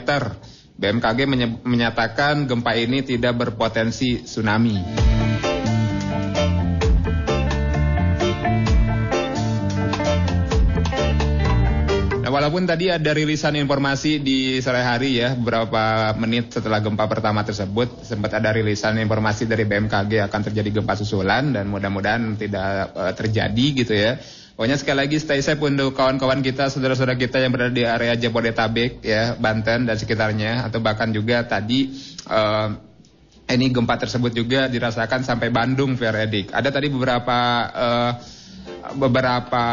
BMKG 0.79 1.19
menyatakan 1.67 2.47
gempa 2.47 2.79
ini 2.79 3.03
tidak 3.03 3.35
berpotensi 3.35 4.23
tsunami. 4.23 4.79
Nah, 12.29 12.37
walaupun 12.37 12.69
tadi 12.69 12.93
ada 12.93 13.09
rilisan 13.17 13.57
informasi 13.57 14.21
di 14.21 14.61
sore 14.61 14.85
hari 14.85 15.17
ya, 15.17 15.33
beberapa 15.33 16.13
menit 16.13 16.53
setelah 16.53 16.77
gempa 16.85 17.09
pertama 17.09 17.41
tersebut, 17.41 18.05
sempat 18.05 18.37
ada 18.37 18.53
rilisan 18.53 19.01
informasi 19.01 19.49
dari 19.49 19.65
BMKG 19.65 20.29
akan 20.29 20.41
terjadi 20.53 20.77
gempa 20.77 20.93
susulan 20.93 21.57
dan 21.57 21.73
mudah-mudahan 21.73 22.37
tidak 22.37 22.93
eh, 22.93 23.15
terjadi 23.17 23.67
gitu 23.81 23.97
ya. 23.97 24.21
Pokoknya 24.59 24.75
sekali 24.75 25.07
lagi 25.07 25.23
stay 25.23 25.39
safe 25.39 25.63
untuk 25.63 25.95
kawan-kawan 25.95 26.43
kita, 26.43 26.67
saudara-saudara 26.67 27.15
kita 27.15 27.39
yang 27.39 27.55
berada 27.55 27.71
di 27.71 27.87
area 27.87 28.19
Jabodetabek 28.19 29.07
ya, 29.07 29.39
Banten 29.39 29.87
dan 29.87 29.95
sekitarnya 29.95 30.67
atau 30.67 30.83
bahkan 30.83 31.15
juga 31.15 31.47
tadi 31.47 31.95
eh, 32.27 32.69
ini 33.55 33.71
gempa 33.71 33.95
tersebut 34.03 34.35
juga 34.35 34.67
dirasakan 34.67 35.23
sampai 35.23 35.55
Bandung 35.55 35.95
Veredik. 35.95 36.51
Ada 36.51 36.75
tadi 36.75 36.91
beberapa 36.91 37.39
eh, 37.71 38.13
beberapa 38.99 39.65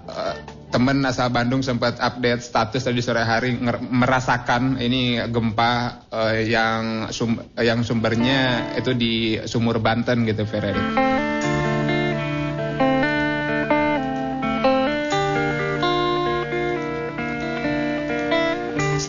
eh, 0.00 0.36
teman 0.72 1.04
asal 1.04 1.28
Bandung 1.28 1.60
sempat 1.60 2.00
update 2.00 2.40
status 2.40 2.88
tadi 2.88 3.04
sore 3.04 3.28
hari 3.28 3.60
merasakan 3.84 4.80
ini 4.80 5.28
gempa 5.28 6.08
eh, 6.08 6.48
yang 6.48 7.12
sum- 7.12 7.52
yang 7.60 7.84
sumbernya 7.84 8.72
itu 8.80 8.96
di 8.96 9.36
Sumur 9.44 9.76
Banten 9.76 10.24
gitu 10.24 10.48
Veredik. 10.48 10.96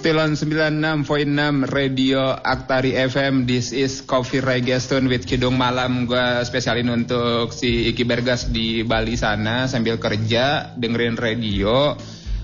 Still 0.03 0.19
on 0.19 0.35
96.6 0.35 1.71
Radio 1.71 2.35
Aktari 2.35 2.91
FM 2.91 3.47
This 3.47 3.71
is 3.71 4.03
Coffee 4.03 4.43
Reggae 4.43 4.75
Stone 4.75 5.07
with 5.07 5.23
Kidung 5.23 5.55
Malam. 5.55 6.03
Gue 6.11 6.43
spesialin 6.43 6.91
untuk 6.91 7.55
si 7.55 7.87
Iki 7.87 8.03
Bergas 8.03 8.51
di 8.51 8.83
Bali 8.83 9.15
sana 9.15 9.63
Sambil 9.71 10.03
kerja 10.03 10.75
dengerin 10.75 11.15
radio. 11.15 11.95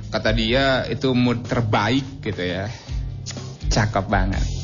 Kata 0.08 0.32
dia 0.32 0.88
itu 0.88 1.12
mood 1.12 1.44
terbaik 1.44 2.24
gitu 2.24 2.40
ya. 2.40 2.72
Cakep 3.68 4.08
banget 4.08 4.59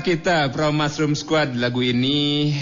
Kita 0.00 0.48
Pro 0.48 0.72
Mushroom 0.72 1.12
Squad 1.12 1.60
lagu 1.60 1.84
ini. 1.84 2.56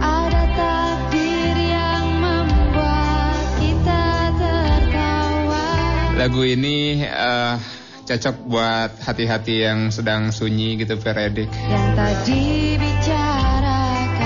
Ada 0.00 0.42
takdir 0.56 1.52
yang 1.52 2.16
membuat 2.16 3.60
kita 3.60 4.32
tertawa. 4.40 6.16
Lagu 6.16 6.40
ini 6.40 7.04
eh, 7.04 7.60
cocok 8.08 8.48
buat 8.48 9.04
hati-hati 9.04 9.68
yang 9.68 9.92
sedang 9.92 10.32
sunyi 10.32 10.80
gitu 10.80 10.96
Veredik. 10.96 11.52
Yang 11.52 11.88
tadi 12.00 12.80
bicarakan 12.80 14.16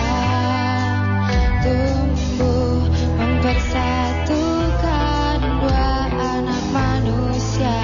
Tumbuh 1.67 2.95
mempersatukan 3.19 5.39
dua 5.67 6.15
anak 6.15 6.63
manusia. 6.71 7.75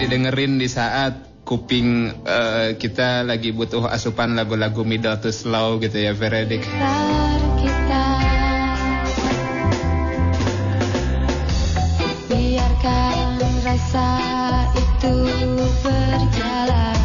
Didengerin 0.00 0.56
di 0.56 0.64
saat 0.64 1.35
kuping 1.46 2.10
eh, 2.26 2.74
kita 2.74 3.22
lagi 3.22 3.54
butuh 3.54 3.86
asupan 3.86 4.34
lagu-lagu 4.34 4.82
middle 4.82 5.14
to 5.22 5.30
slow 5.30 5.78
gitu 5.78 5.94
ya 5.94 6.10
Veredik. 6.10 6.66
Biarkan 12.26 13.38
rasa 13.62 14.08
itu 14.74 15.14
berjalan. 15.86 16.98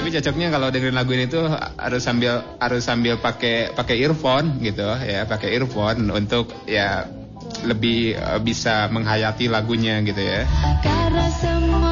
Tapi 0.00 0.08
cocoknya 0.16 0.48
kalau 0.48 0.72
dengerin 0.72 0.96
lagu 0.96 1.12
ini 1.12 1.28
tuh 1.28 1.52
harus 1.76 2.00
sambil 2.00 2.40
harus 2.56 2.80
sambil 2.80 3.20
pakai 3.20 3.76
pakai 3.76 4.00
earphone 4.00 4.56
gitu 4.64 4.88
ya, 5.04 5.28
pakai 5.28 5.52
earphone 5.52 6.08
untuk 6.08 6.48
ya 6.64 7.19
lebih 7.64 8.16
eh, 8.16 8.40
bisa 8.40 8.88
menghayati 8.88 9.50
lagunya 9.50 10.00
gitu 10.04 10.20
ya. 10.20 10.46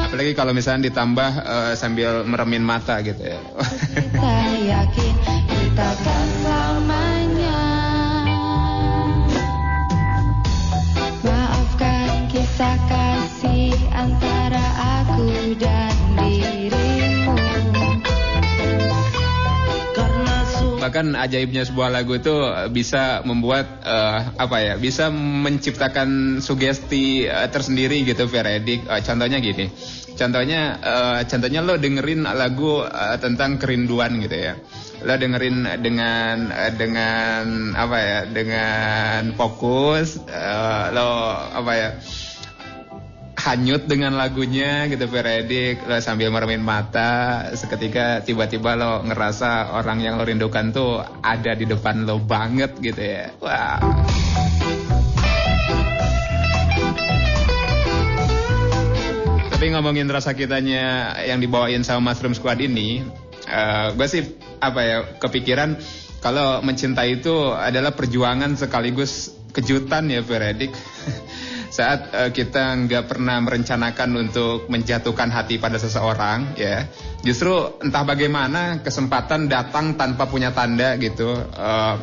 Apalagi 0.09 0.33
kalau 0.33 0.57
misalnya 0.57 0.89
ditambah 0.89 1.31
eh, 1.45 1.73
sambil 1.77 2.25
meremin 2.25 2.65
mata 2.65 2.97
gitu 3.05 3.21
ya. 3.21 3.39
kita 3.93 4.33
yakin 4.65 5.15
kita 5.47 5.89
kan 6.01 6.27
selamanya 6.41 7.61
Maafkan 11.21 12.25
kisah 12.31 12.77
kasih 12.89 13.75
antara 13.93 14.65
aku 15.05 15.53
dan 15.61 16.08
bahkan 20.89 21.13
ajaibnya 21.13 21.69
sebuah 21.69 21.93
lagu 21.93 22.17
itu 22.17 22.33
bisa 22.73 23.21
membuat 23.21 23.85
eh, 23.85 24.19
apa 24.41 24.57
ya 24.57 24.73
bisa 24.81 25.13
menciptakan 25.13 26.41
sugesti 26.41 27.29
eh, 27.29 27.45
tersendiri 27.45 28.01
gitu 28.09 28.25
Veredik 28.25 28.89
Eh, 28.89 29.01
contohnya 29.05 29.37
gini. 29.37 29.69
Contohnya 30.17 30.81
eh, 30.81 31.19
contohnya 31.29 31.61
lo 31.61 31.77
dengerin 31.77 32.25
lagu 32.25 32.81
eh, 32.81 33.17
tentang 33.21 33.61
kerinduan 33.61 34.17
gitu 34.17 34.33
ya. 34.33 34.57
Lo 35.05 35.13
dengerin 35.13 35.77
dengan 35.77 36.49
eh, 36.49 36.73
dengan 36.73 37.77
apa 37.77 37.97
ya 38.01 38.19
dengan 38.25 39.37
fokus 39.37 40.17
eh, 40.25 40.85
lo 40.89 41.37
apa 41.53 41.71
ya 41.77 41.89
hanyut 43.39 43.87
dengan 43.87 44.19
lagunya 44.19 44.91
gitu 44.91 45.07
Veredik 45.07 45.79
sambil 46.03 46.27
meremin 46.27 46.59
mata. 46.59 47.47
Seketika 47.55 48.19
tiba-tiba 48.19 48.75
lo 48.75 48.99
ngerasa 49.07 49.71
orang 49.79 50.03
yang 50.03 50.19
lo 50.19 50.27
rindukan 50.27 50.75
tuh 50.75 50.99
ada 51.23 51.55
di 51.55 51.63
depan 51.63 52.03
lo 52.03 52.19
banget 52.19 52.75
gitu 52.83 52.99
ya. 52.99 53.31
Wah. 53.39 53.79
Tapi 59.55 59.65
ngomongin 59.75 60.07
rasa 60.11 60.35
kitanya 60.35 61.15
yang 61.23 61.39
dibawain 61.39 61.83
sama 61.83 62.11
Mushroom 62.11 62.35
Squad 62.35 62.59
ini 62.63 63.03
eh 63.49 63.87
gue 63.97 64.07
sih 64.07 64.23
apa 64.61 64.79
ya 64.85 64.97
kepikiran 65.17 65.79
kalau 66.21 66.61
mencintai 66.61 67.17
itu 67.17 67.33
adalah 67.55 67.97
perjuangan 67.97 68.53
sekaligus 68.53 69.33
kejutan 69.55 70.05
ya 70.11 70.21
Veredik 70.21 70.69
saat 71.69 72.09
eh, 72.11 72.29
kita 72.33 72.75
nggak 72.85 73.05
pernah 73.05 73.37
merencanakan 73.41 74.09
untuk 74.29 74.67
menjatuhkan 74.67 75.29
hati 75.29 75.61
pada 75.61 75.77
seseorang 75.77 76.57
ya. 76.57 76.89
Justru 77.21 77.79
entah 77.85 78.03
bagaimana 78.03 78.81
kesempatan 78.81 79.45
datang 79.47 79.95
tanpa 79.95 80.25
punya 80.25 80.51
tanda 80.51 80.97
gitu 80.97 81.31
Eh, 81.39 81.95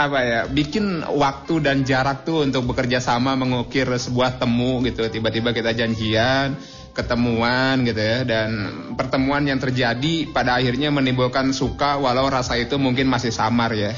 apa 0.00 0.18
ya 0.24 0.40
bikin 0.48 1.04
waktu 1.04 1.60
dan 1.60 1.84
jarak 1.84 2.24
tuh 2.24 2.48
untuk 2.48 2.72
bekerja 2.72 3.04
sama 3.04 3.36
mengukir 3.36 3.84
sebuah 3.84 4.40
temu 4.40 4.80
gitu. 4.84 5.04
Tiba-tiba 5.08 5.52
kita 5.52 5.76
janjian 5.76 6.56
ketemuan 6.90 7.86
gitu 7.86 8.02
ya 8.02 8.26
dan 8.26 8.50
pertemuan 8.98 9.46
yang 9.46 9.62
terjadi 9.62 10.26
pada 10.34 10.58
akhirnya 10.58 10.90
menimbulkan 10.90 11.54
suka 11.54 11.96
walau 11.96 12.26
rasa 12.26 12.58
itu 12.58 12.76
mungkin 12.82 13.06
masih 13.06 13.30
samar 13.30 13.70
ya 13.78 13.94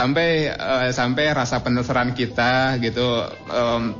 sampai 0.00 0.48
eh, 0.48 0.90
sampai 0.96 1.24
rasa 1.36 1.60
penasaran 1.60 2.16
kita 2.16 2.80
gitu 2.80 3.04
em, 3.52 3.92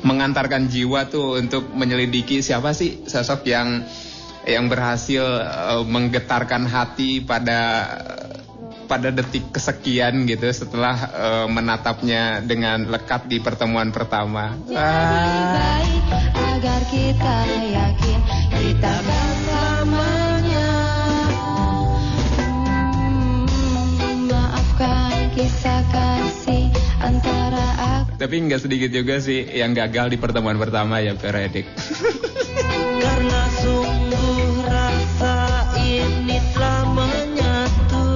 mengantarkan 0.00 0.66
jiwa 0.66 1.12
tuh 1.12 1.36
untuk 1.36 1.68
menyelidiki 1.76 2.40
siapa 2.40 2.72
sih 2.72 3.04
sosok 3.04 3.44
yang 3.44 3.84
yang 4.48 4.72
berhasil 4.72 5.20
eh, 5.44 5.84
menggetarkan 5.84 6.64
hati 6.64 7.20
pada 7.20 7.60
pada 8.88 9.08
detik 9.08 9.52
kesekian 9.52 10.24
gitu 10.24 10.48
setelah 10.48 10.96
eh, 10.96 11.46
menatapnya 11.52 12.40
dengan 12.40 12.88
lekat 12.88 13.28
di 13.28 13.44
pertemuan 13.44 13.92
pertama. 13.92 14.56
Ah. 14.72 15.52
baik 15.52 16.04
agar 16.32 16.80
kita 16.88 17.36
yakin 17.76 18.18
kita 18.56 18.92
bersamanya. 19.04 19.71
Tapi 28.22 28.38
nggak 28.38 28.62
sedikit 28.62 28.94
juga 28.94 29.18
sih 29.18 29.42
yang 29.50 29.74
gagal 29.74 30.14
di 30.14 30.18
pertemuan 30.22 30.54
pertama 30.54 31.02
ya 31.02 31.18
Veredik. 31.18 31.66
Karena 33.02 33.42
sungguh 33.58 34.62
rasa 34.62 35.34
ini 35.82 36.38
telah 36.54 36.86
menyatu 36.86 38.06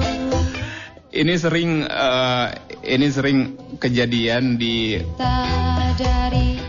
ini 1.10 1.34
sering 1.34 1.90
eh, 1.90 2.46
ini 2.86 3.06
sering 3.10 3.38
kejadian 3.82 4.54
di 4.54 4.94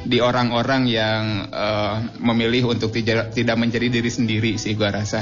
di 0.02 0.18
orang-orang 0.18 0.90
yang 0.90 1.46
eh, 1.54 1.96
memilih 2.18 2.74
untuk 2.74 2.90
tidak 2.90 3.38
tidak 3.38 3.54
menjadi 3.54 4.02
diri 4.02 4.10
sendiri 4.10 4.58
sih 4.58 4.74
gua 4.74 4.98
rasa. 4.98 5.22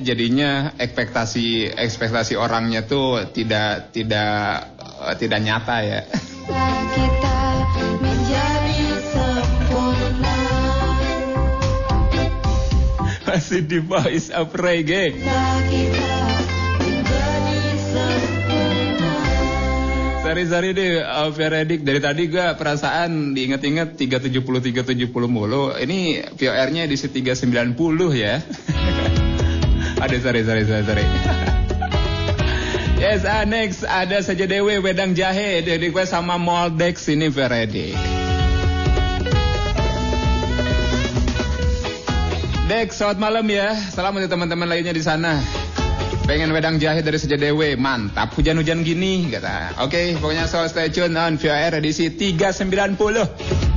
Jadinya 0.00 0.72
ekspektasi 0.80 1.76
ekspektasi 1.76 2.40
orangnya 2.40 2.88
tuh 2.88 3.28
tidak 3.36 3.92
tidak 3.92 4.64
eh, 5.00 5.14
tidak 5.16 5.40
nyata 5.40 5.76
ya. 5.80 6.00
kita 6.92 7.38
menjadi 8.00 8.82
sempurna. 9.08 10.38
Masih 13.24 13.62
di 13.64 13.78
Voice 13.80 14.28
of 14.34 14.52
Reggae. 14.52 15.16
Sari-sari 20.30 20.70
deh 20.70 21.02
uh, 21.02 21.26
Veredik 21.34 21.82
dari 21.82 21.98
tadi 21.98 22.30
gua 22.30 22.54
perasaan 22.54 23.34
diinget-inget 23.34 23.98
370 23.98 24.86
370 24.86 25.10
mulu. 25.26 25.74
Ini 25.74 26.22
VOR-nya 26.38 26.86
edisi 26.86 27.10
390 27.10 27.74
ya. 28.14 28.38
Ada 30.06 30.16
sorry 30.22 30.46
sorry. 30.46 31.49
Yes, 33.00 33.24
ah, 33.24 33.48
next 33.48 33.82
ada 33.88 34.20
saja 34.20 34.44
Dewi 34.44 34.76
wedang 34.84 35.16
jahe 35.16 35.64
dari 35.64 35.88
gue 35.88 36.04
sama 36.04 36.36
Moldex 36.36 37.08
ini 37.08 37.32
Veredik. 37.32 37.96
Dex, 42.70 43.02
selamat 43.02 43.18
malam 43.18 43.46
ya. 43.50 43.74
Salam 43.90 44.14
untuk 44.14 44.30
teman-teman 44.30 44.70
lainnya 44.70 44.94
di 44.94 45.02
sana. 45.02 45.42
Pengen 46.22 46.54
wedang 46.54 46.78
jahe 46.78 47.02
dari 47.02 47.18
Sejadewe, 47.18 47.74
mantap. 47.74 48.30
Hujan-hujan 48.38 48.86
gini, 48.86 49.26
kata. 49.26 49.82
Oke, 49.82 50.14
pokoknya 50.14 50.46
so 50.46 50.62
stay 50.70 50.86
tune 50.86 51.18
on 51.18 51.34
VOR 51.34 51.74
edisi 51.74 52.14
390. 52.14 53.69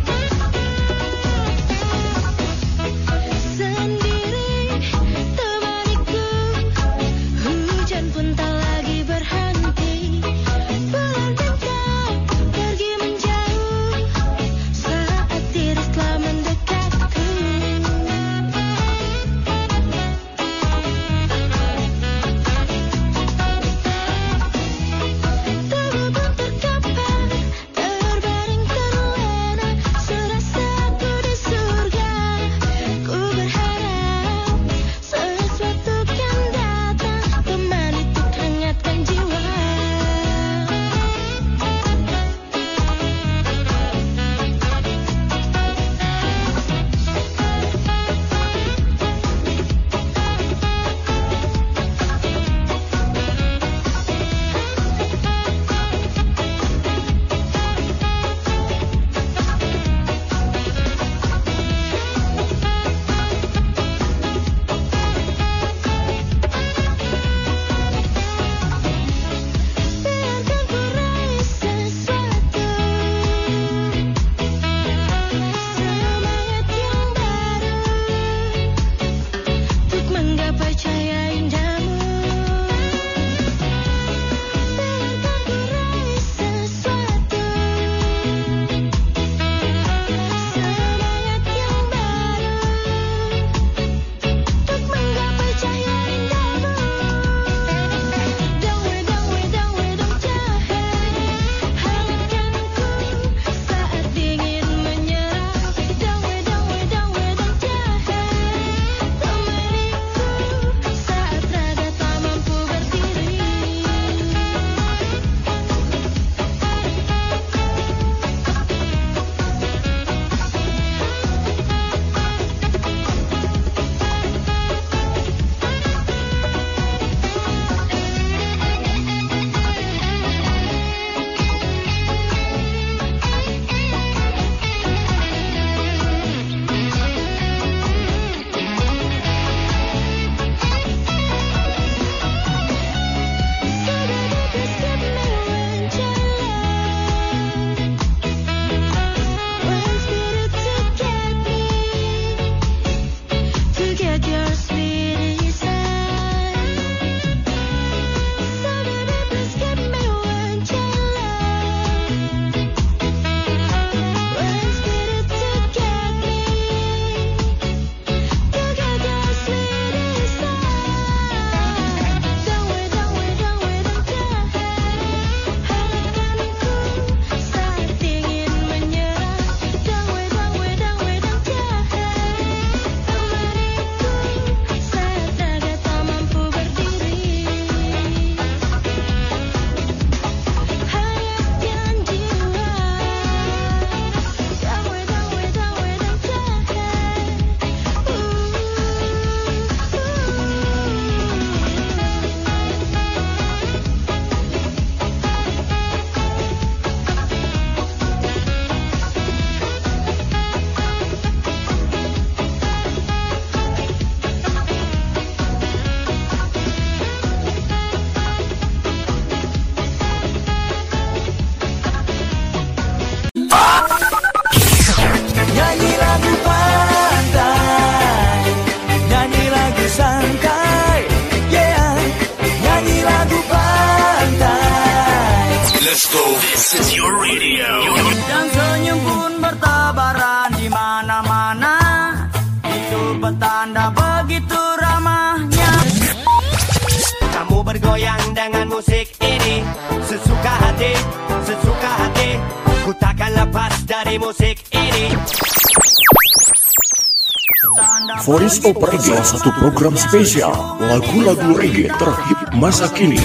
Crossover 258.64 258.96
Reggae 258.96 259.12
salah 259.12 259.28
satu 259.28 259.50
program 259.60 259.92
spesial. 260.00 260.56
Lagu-lagu 260.80 261.52
reggae 261.52 261.92
terhip 262.00 262.40
masa 262.56 262.88
kini. 262.96 263.20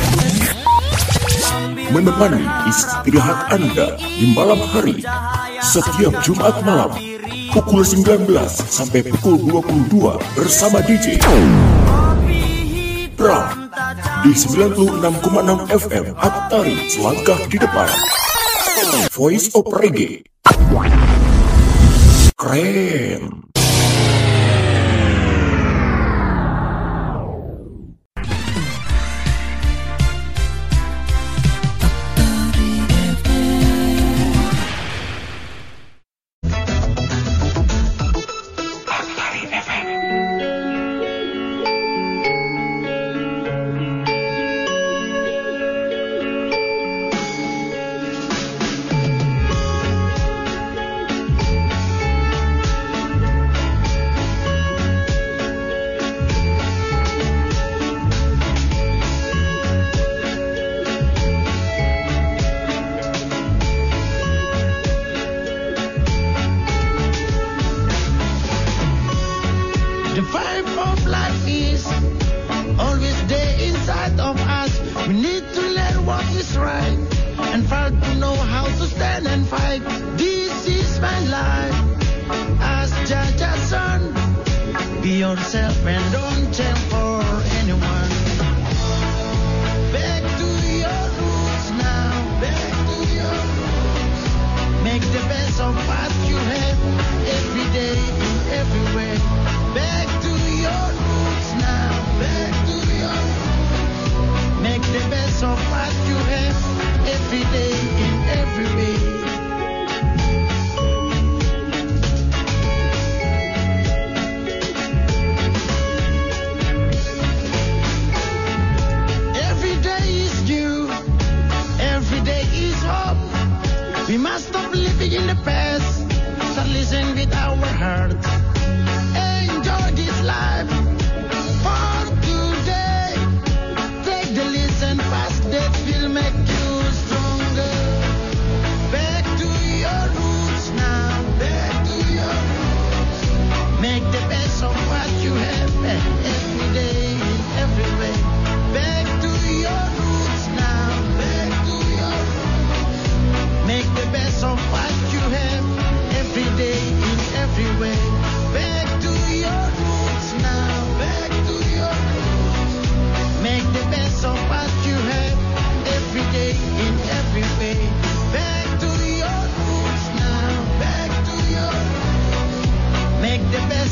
Menemani 1.94 2.42
istirahat 2.66 3.46
Anda 3.54 3.94
di 4.02 4.34
malam 4.34 4.58
hari. 4.74 4.98
Setiap 5.62 6.18
Jumat 6.26 6.58
malam 6.66 6.90
pukul 7.54 7.86
19 7.86 8.34
sampai 8.50 9.06
pukul 9.14 9.62
22 9.62 10.18
bersama 10.34 10.82
DJ 10.82 11.22
Pram 13.14 13.70
di 14.26 14.34
96,6 14.34 14.98
FM 15.70 16.04
Atari 16.18 16.76
selangkah 16.90 17.38
di 17.46 17.62
depan. 17.62 17.86
Voice 19.14 19.54
of 19.54 19.70
Reggae. 19.70 20.26
Cream 22.34 23.47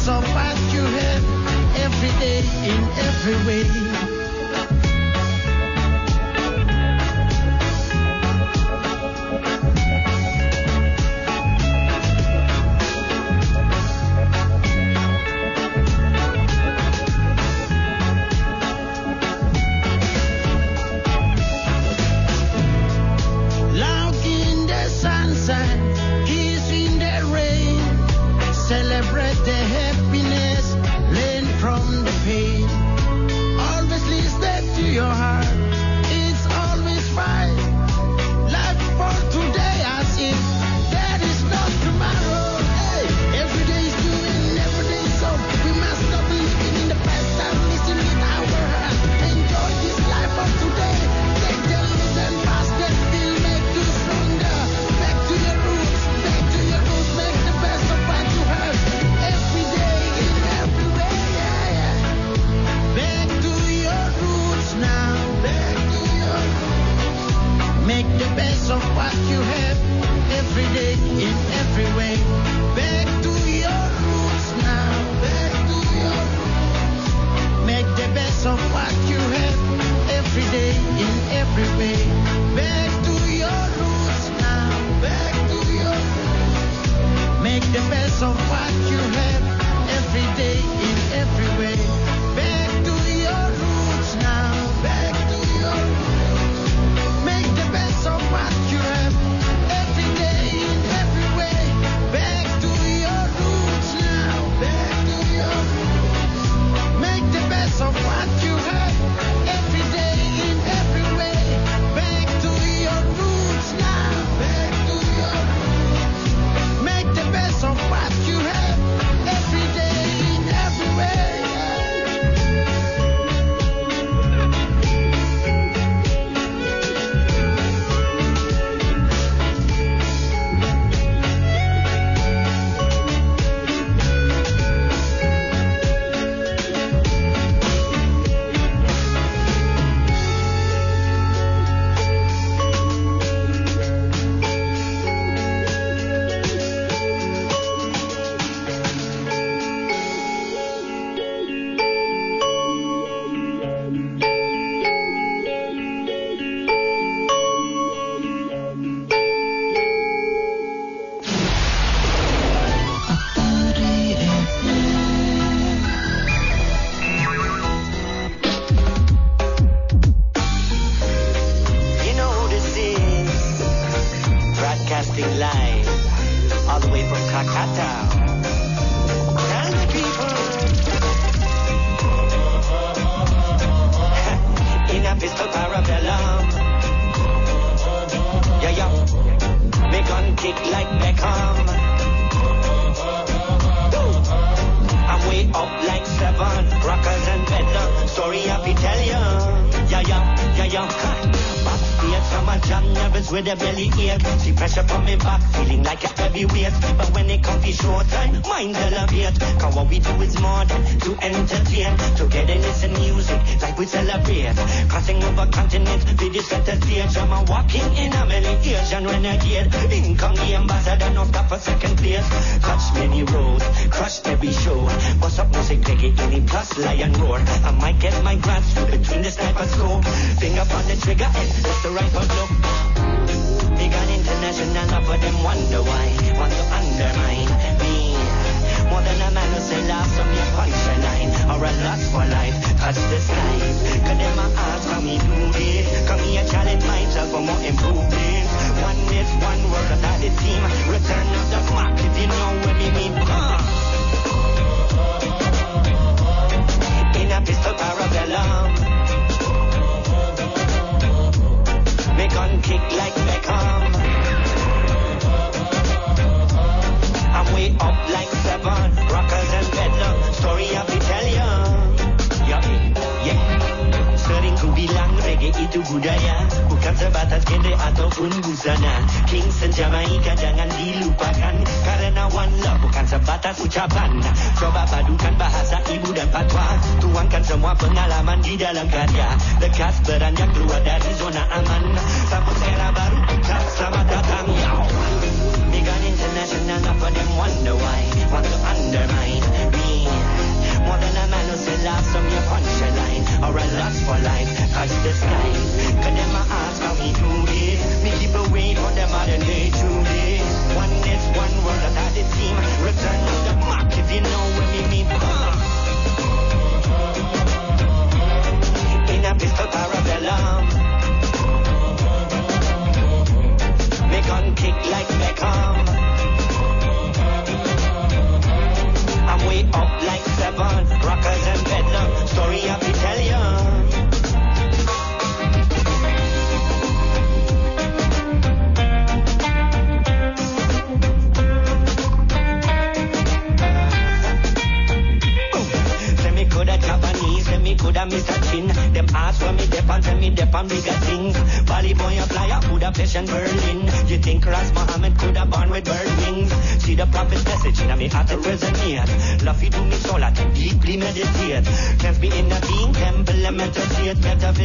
so 0.07 0.21
fast 0.21 0.73
you 0.73 0.83
have 0.83 1.25
every 1.85 2.13
day 2.21 2.39
in 2.39 2.81
every 3.07 3.35
way. 3.45 3.86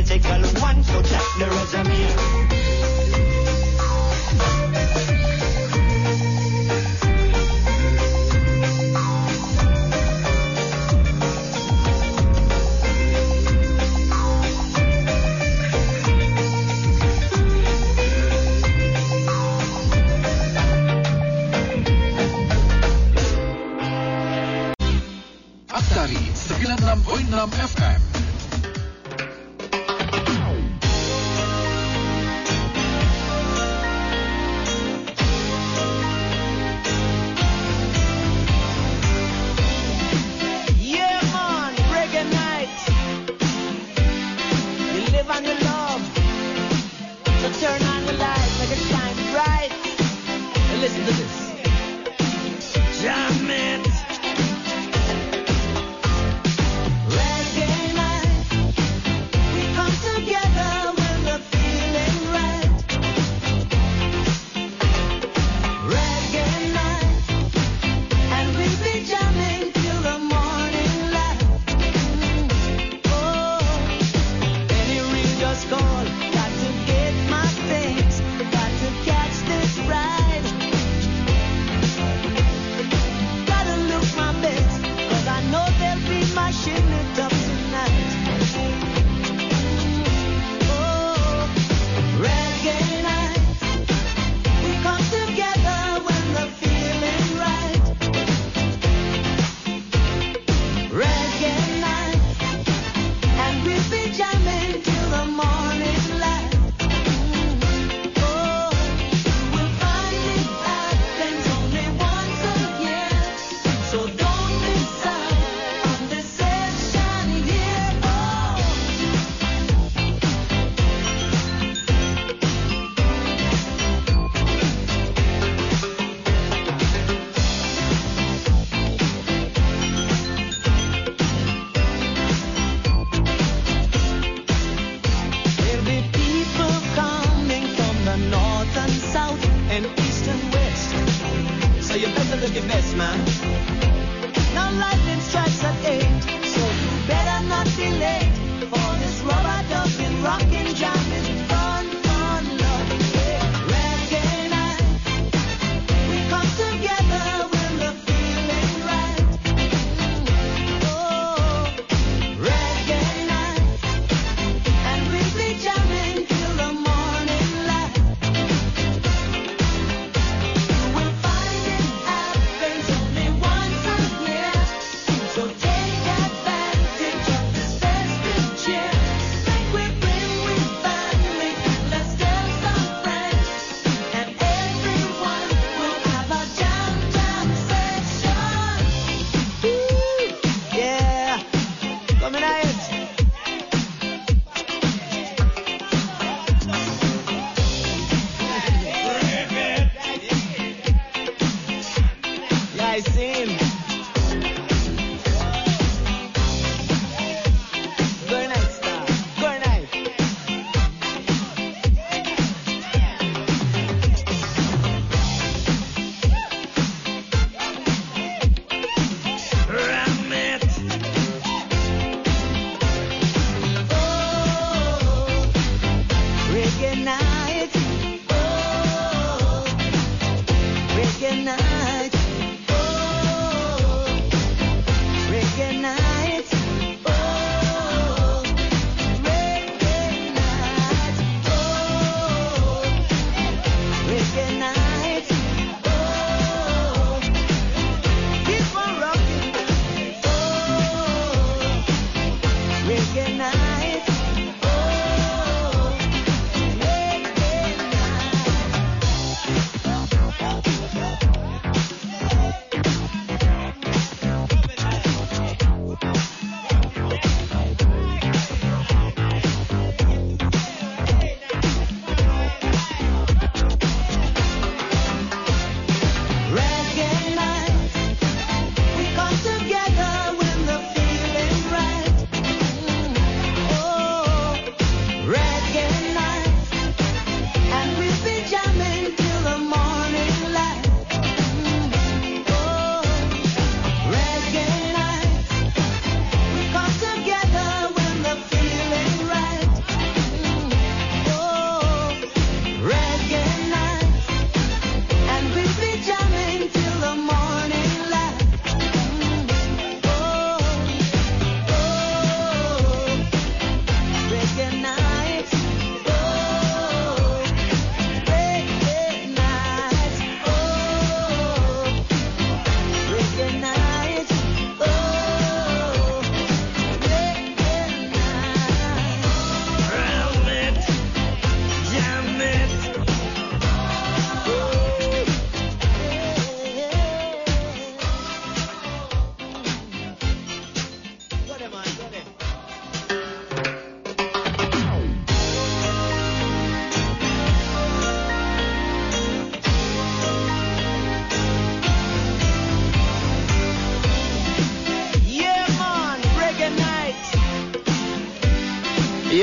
Metaphysical 0.02 0.62
one, 0.62 0.84
so 0.84 1.02
check 1.04 1.22
the 1.38 1.46
resume. 1.46 2.51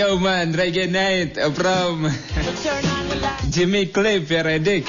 Yo 0.09 0.17
man, 0.17 0.57
Reggae 0.57 0.89
Night 0.89 1.37
from 1.53 2.09
the 2.09 3.17
light. 3.21 3.45
Jimmy 3.53 3.93
Cliff 3.93 4.25
ya 4.25 4.41
Redik. 4.41 4.89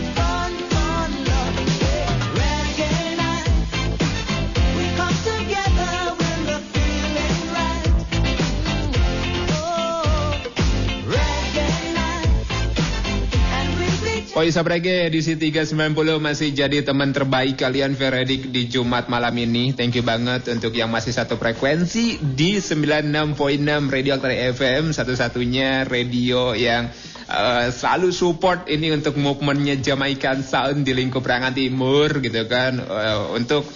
of 14.33 14.65
Reggae 14.65 15.13
edisi 15.13 15.37
390 15.37 16.17
masih 16.17 16.57
jadi 16.57 16.81
teman 16.81 17.13
terbaik 17.13 17.61
kalian 17.61 17.93
Veredik 17.93 18.49
di 18.49 18.65
Jumat 18.65 19.13
malam 19.13 19.37
ini. 19.37 19.77
Thank 19.77 20.01
you 20.01 20.05
banget 20.05 20.49
untuk 20.49 20.73
yang 20.73 20.89
masih 20.89 21.13
satu 21.13 21.37
frekuensi 21.37 22.17
di 22.17 22.57
96.6 22.57 23.93
Radio 23.93 24.17
Aktor 24.17 24.33
FM, 24.33 24.97
satu-satunya 24.97 25.85
radio 25.85 26.57
yang 26.57 26.89
uh, 27.29 27.69
selalu 27.69 28.09
support 28.09 28.73
ini 28.73 28.89
untuk 28.97 29.21
movementnya 29.21 29.77
Jamaican 29.77 30.41
Sound 30.41 30.89
di 30.89 30.97
lingkup 30.97 31.21
Rangan 31.21 31.53
Timur 31.53 32.09
gitu 32.25 32.49
kan. 32.49 32.81
Uh, 32.81 33.37
untuk 33.37 33.69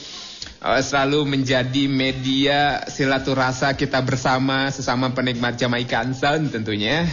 uh, 0.65 0.81
selalu 0.81 1.37
menjadi 1.37 1.85
media 1.85 2.81
silaturasa 2.89 3.77
kita 3.77 4.01
bersama 4.01 4.73
sesama 4.73 5.13
penikmat 5.13 5.61
Jamaican 5.61 6.17
Sound 6.17 6.49
tentunya. 6.49 7.05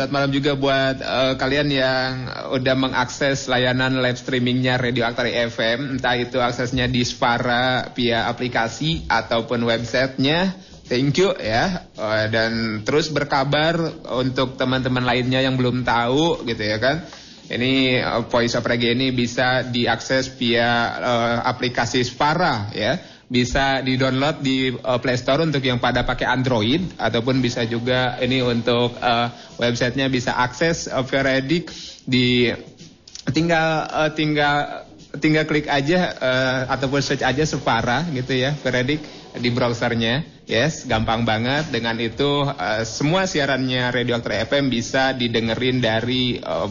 Selamat 0.00 0.16
malam 0.16 0.32
juga 0.32 0.56
buat 0.56 0.96
uh, 1.04 1.36
kalian 1.36 1.68
yang 1.68 2.24
udah 2.56 2.72
mengakses 2.72 3.44
layanan 3.52 4.00
live 4.00 4.16
streamingnya 4.16 4.80
Radio 4.80 5.04
Aktari 5.04 5.36
FM, 5.36 6.00
entah 6.00 6.16
itu 6.16 6.40
aksesnya 6.40 6.88
di 6.88 7.04
Spara 7.04 7.92
via 7.92 8.24
aplikasi 8.24 9.04
ataupun 9.04 9.60
websitenya. 9.60 10.56
Thank 10.88 11.20
you 11.20 11.36
ya, 11.36 11.84
Uh, 12.00 12.32
dan 12.32 12.80
terus 12.80 13.12
berkabar 13.12 13.76
untuk 14.16 14.56
teman-teman 14.56 15.04
lainnya 15.04 15.44
yang 15.44 15.60
belum 15.60 15.84
tahu 15.84 16.48
gitu 16.48 16.64
ya 16.64 16.80
kan. 16.80 17.04
Ini 17.52 18.00
uh, 18.00 18.24
Voice 18.24 18.56
of 18.56 18.64
Reggae 18.64 18.96
ini 18.96 19.12
bisa 19.12 19.68
diakses 19.68 20.32
via 20.32 20.96
uh, 20.96 21.36
aplikasi 21.44 22.00
Spara 22.08 22.72
ya 22.72 23.19
bisa 23.30 23.78
di-download 23.78 24.42
di 24.42 24.74
uh, 24.74 24.98
Play 24.98 25.14
Store 25.14 25.46
untuk 25.46 25.62
yang 25.62 25.78
pada 25.78 26.02
pakai 26.02 26.26
Android 26.26 26.82
ataupun 26.98 27.38
bisa 27.38 27.62
juga 27.62 28.18
ini 28.18 28.42
untuk 28.42 28.98
uh, 28.98 29.30
websitenya 29.54 30.10
bisa 30.10 30.34
akses 30.34 30.90
uh, 30.90 31.06
Veredik 31.06 31.70
di 32.02 32.50
tinggal 33.30 33.86
uh, 33.86 34.10
tinggal 34.10 34.82
tinggal 35.22 35.46
klik 35.46 35.70
aja 35.70 36.10
uh, 36.18 36.60
ataupun 36.74 36.98
search 36.98 37.22
aja 37.22 37.46
Separa 37.46 38.02
gitu 38.10 38.34
ya 38.34 38.50
Veredik 38.58 38.98
di 39.38 39.48
browsernya. 39.54 40.42
Yes 40.50 40.90
gampang 40.90 41.22
banget. 41.22 41.70
Dengan 41.70 42.02
itu 42.02 42.42
uh, 42.50 42.82
semua 42.82 43.30
siarannya 43.30 43.94
Radio 43.94 44.18
Aktor 44.18 44.34
FM 44.42 44.74
bisa 44.74 45.14
didengerin 45.14 45.78
dari 45.78 46.42
uh, 46.42 46.66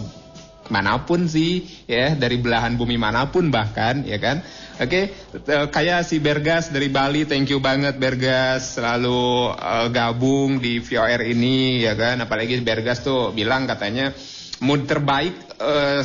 mana 0.69 1.01
pun 1.07 1.25
sih 1.25 1.65
ya 1.89 2.13
dari 2.13 2.37
belahan 2.37 2.77
bumi 2.77 2.95
mana 2.95 3.31
pun 3.33 3.49
bahkan 3.49 4.05
ya 4.05 4.21
kan 4.21 4.45
Oke, 4.79 5.11
eh, 5.11 5.67
kayak 5.67 6.07
si 6.07 6.23
Bergas 6.23 6.71
dari 6.71 6.87
Bali, 6.87 7.27
thank 7.27 7.51
you 7.51 7.59
banget 7.59 7.99
Bergas 7.99 8.79
selalu 8.79 9.51
eh, 9.51 9.87
gabung 9.91 10.55
di 10.63 10.79
VOR 10.79 11.19
ini 11.19 11.83
ya 11.83 11.99
kan. 11.99 12.23
Apalagi 12.23 12.63
Bergas 12.63 13.03
tuh 13.03 13.35
bilang 13.35 13.67
katanya 13.67 14.15
mood 14.63 14.87
terbaik 14.87 15.35
eh, 15.59 15.99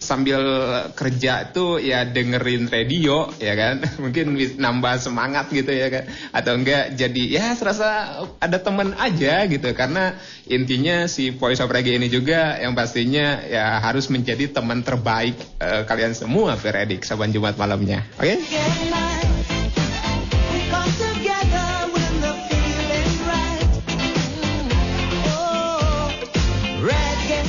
sambil 0.00 0.40
kerja 0.96 1.52
tuh 1.52 1.76
ya 1.78 2.08
dengerin 2.08 2.66
radio 2.72 3.28
ya 3.36 3.54
kan. 3.54 3.84
Mungkin 4.02 4.34
nambah 4.56 4.94
semangat 4.98 5.52
gitu 5.52 5.70
ya 5.70 5.92
kan. 5.92 6.04
Atau 6.32 6.56
enggak 6.56 6.96
jadi 6.96 7.22
ya 7.28 7.46
serasa 7.54 8.22
ada 8.40 8.58
temen 8.58 8.96
aja 8.96 9.44
gitu 9.46 9.68
karena 9.76 10.16
intinya 10.48 11.04
si 11.06 11.30
Voice 11.36 11.60
of 11.60 11.70
Reggae 11.70 12.00
ini 12.00 12.08
juga 12.08 12.58
yang 12.58 12.72
pastinya 12.72 13.44
ya 13.44 13.78
harus 13.78 14.08
menjadi 14.08 14.50
teman 14.50 14.80
terbaik 14.82 15.36
eh, 15.60 15.82
kalian 15.84 16.16
semua 16.16 16.56
Veredik 16.56 17.04
saban 17.04 17.30
Jumat 17.30 17.60
malamnya. 17.60 18.06
Oke? 18.16 18.40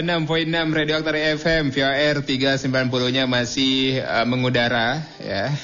96.6 0.04 0.76
Radio 0.76 1.00
Aktor 1.00 1.16
FM 1.16 1.72
VOR 1.72 2.16
390-nya 2.20 3.24
masih 3.32 4.04
uh, 4.04 4.28
mengudara 4.28 5.00
ya. 5.24 5.56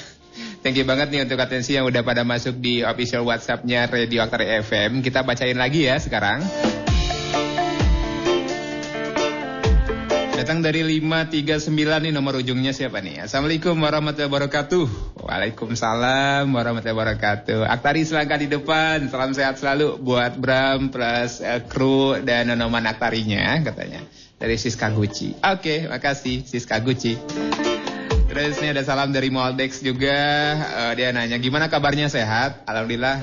Thank 0.64 0.80
you 0.80 0.88
banget 0.88 1.12
nih 1.12 1.28
untuk 1.28 1.36
atensi 1.36 1.76
yang 1.76 1.84
udah 1.84 2.00
pada 2.00 2.24
masuk 2.24 2.56
di 2.56 2.80
official 2.80 3.28
WhatsApp-nya 3.28 3.92
Radio 3.92 4.24
Aktor 4.24 4.40
FM. 4.40 5.04
Kita 5.04 5.20
bacain 5.20 5.60
lagi 5.60 5.84
ya 5.84 6.00
sekarang. 6.00 6.71
Dari 10.62 10.78
539 11.02 11.74
nih 11.74 12.12
nomor 12.14 12.38
ujungnya 12.38 12.70
siapa 12.70 13.02
nih? 13.02 13.26
Assalamualaikum 13.26 13.74
warahmatullahi 13.82 14.30
wabarakatuh. 14.30 14.86
Waalaikumsalam 15.26 16.46
warahmatullahi 16.46 16.94
wabarakatuh. 17.02 17.66
Aktari 17.66 18.06
selangkah 18.06 18.38
di 18.38 18.46
depan. 18.46 19.10
Salam 19.10 19.34
sehat 19.34 19.58
selalu 19.58 19.98
buat 19.98 20.38
Bram 20.38 20.94
plus 20.94 21.42
eh, 21.42 21.66
kru 21.66 22.14
dan 22.22 22.54
nonoman 22.54 22.86
aktarinya 22.86 23.58
katanya. 23.58 24.06
Dari 24.38 24.54
Siska 24.54 24.94
Gucci. 24.94 25.34
Oke, 25.42 25.90
makasih 25.90 26.46
Siska 26.46 26.78
Gucci. 26.78 27.18
Terus 28.30 28.54
ini 28.62 28.70
ada 28.70 28.86
salam 28.86 29.10
dari 29.10 29.34
Moldex 29.34 29.82
juga. 29.82 30.14
Eh, 30.62 30.92
dia 30.94 31.10
nanya 31.10 31.42
gimana 31.42 31.66
kabarnya 31.66 32.06
sehat? 32.06 32.62
Alhamdulillah 32.70 33.18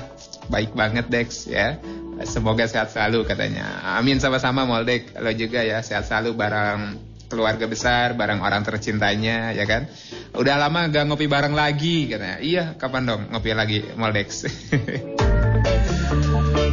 baik 0.52 0.76
banget 0.76 1.08
Dex 1.08 1.48
ya. 1.48 1.80
Semoga 2.28 2.68
sehat 2.68 2.92
selalu 2.92 3.24
katanya. 3.24 3.96
Amin 3.96 4.20
sama-sama 4.20 4.68
Moldek. 4.68 5.16
Lo 5.16 5.32
juga 5.32 5.64
ya 5.64 5.80
sehat 5.80 6.04
selalu 6.04 6.36
bareng 6.36 7.09
keluarga 7.30 7.70
besar, 7.70 8.18
bareng 8.18 8.42
orang 8.42 8.66
tercintanya 8.66 9.54
ya 9.54 9.64
kan. 9.64 9.86
Udah 10.34 10.58
lama 10.58 10.90
gak 10.90 11.06
ngopi 11.06 11.30
bareng 11.30 11.54
lagi 11.54 12.10
katanya. 12.10 12.42
Iya, 12.42 12.64
kapan 12.74 13.06
dong 13.06 13.22
ngopi 13.30 13.54
lagi 13.54 13.78
Moldex. 13.94 14.44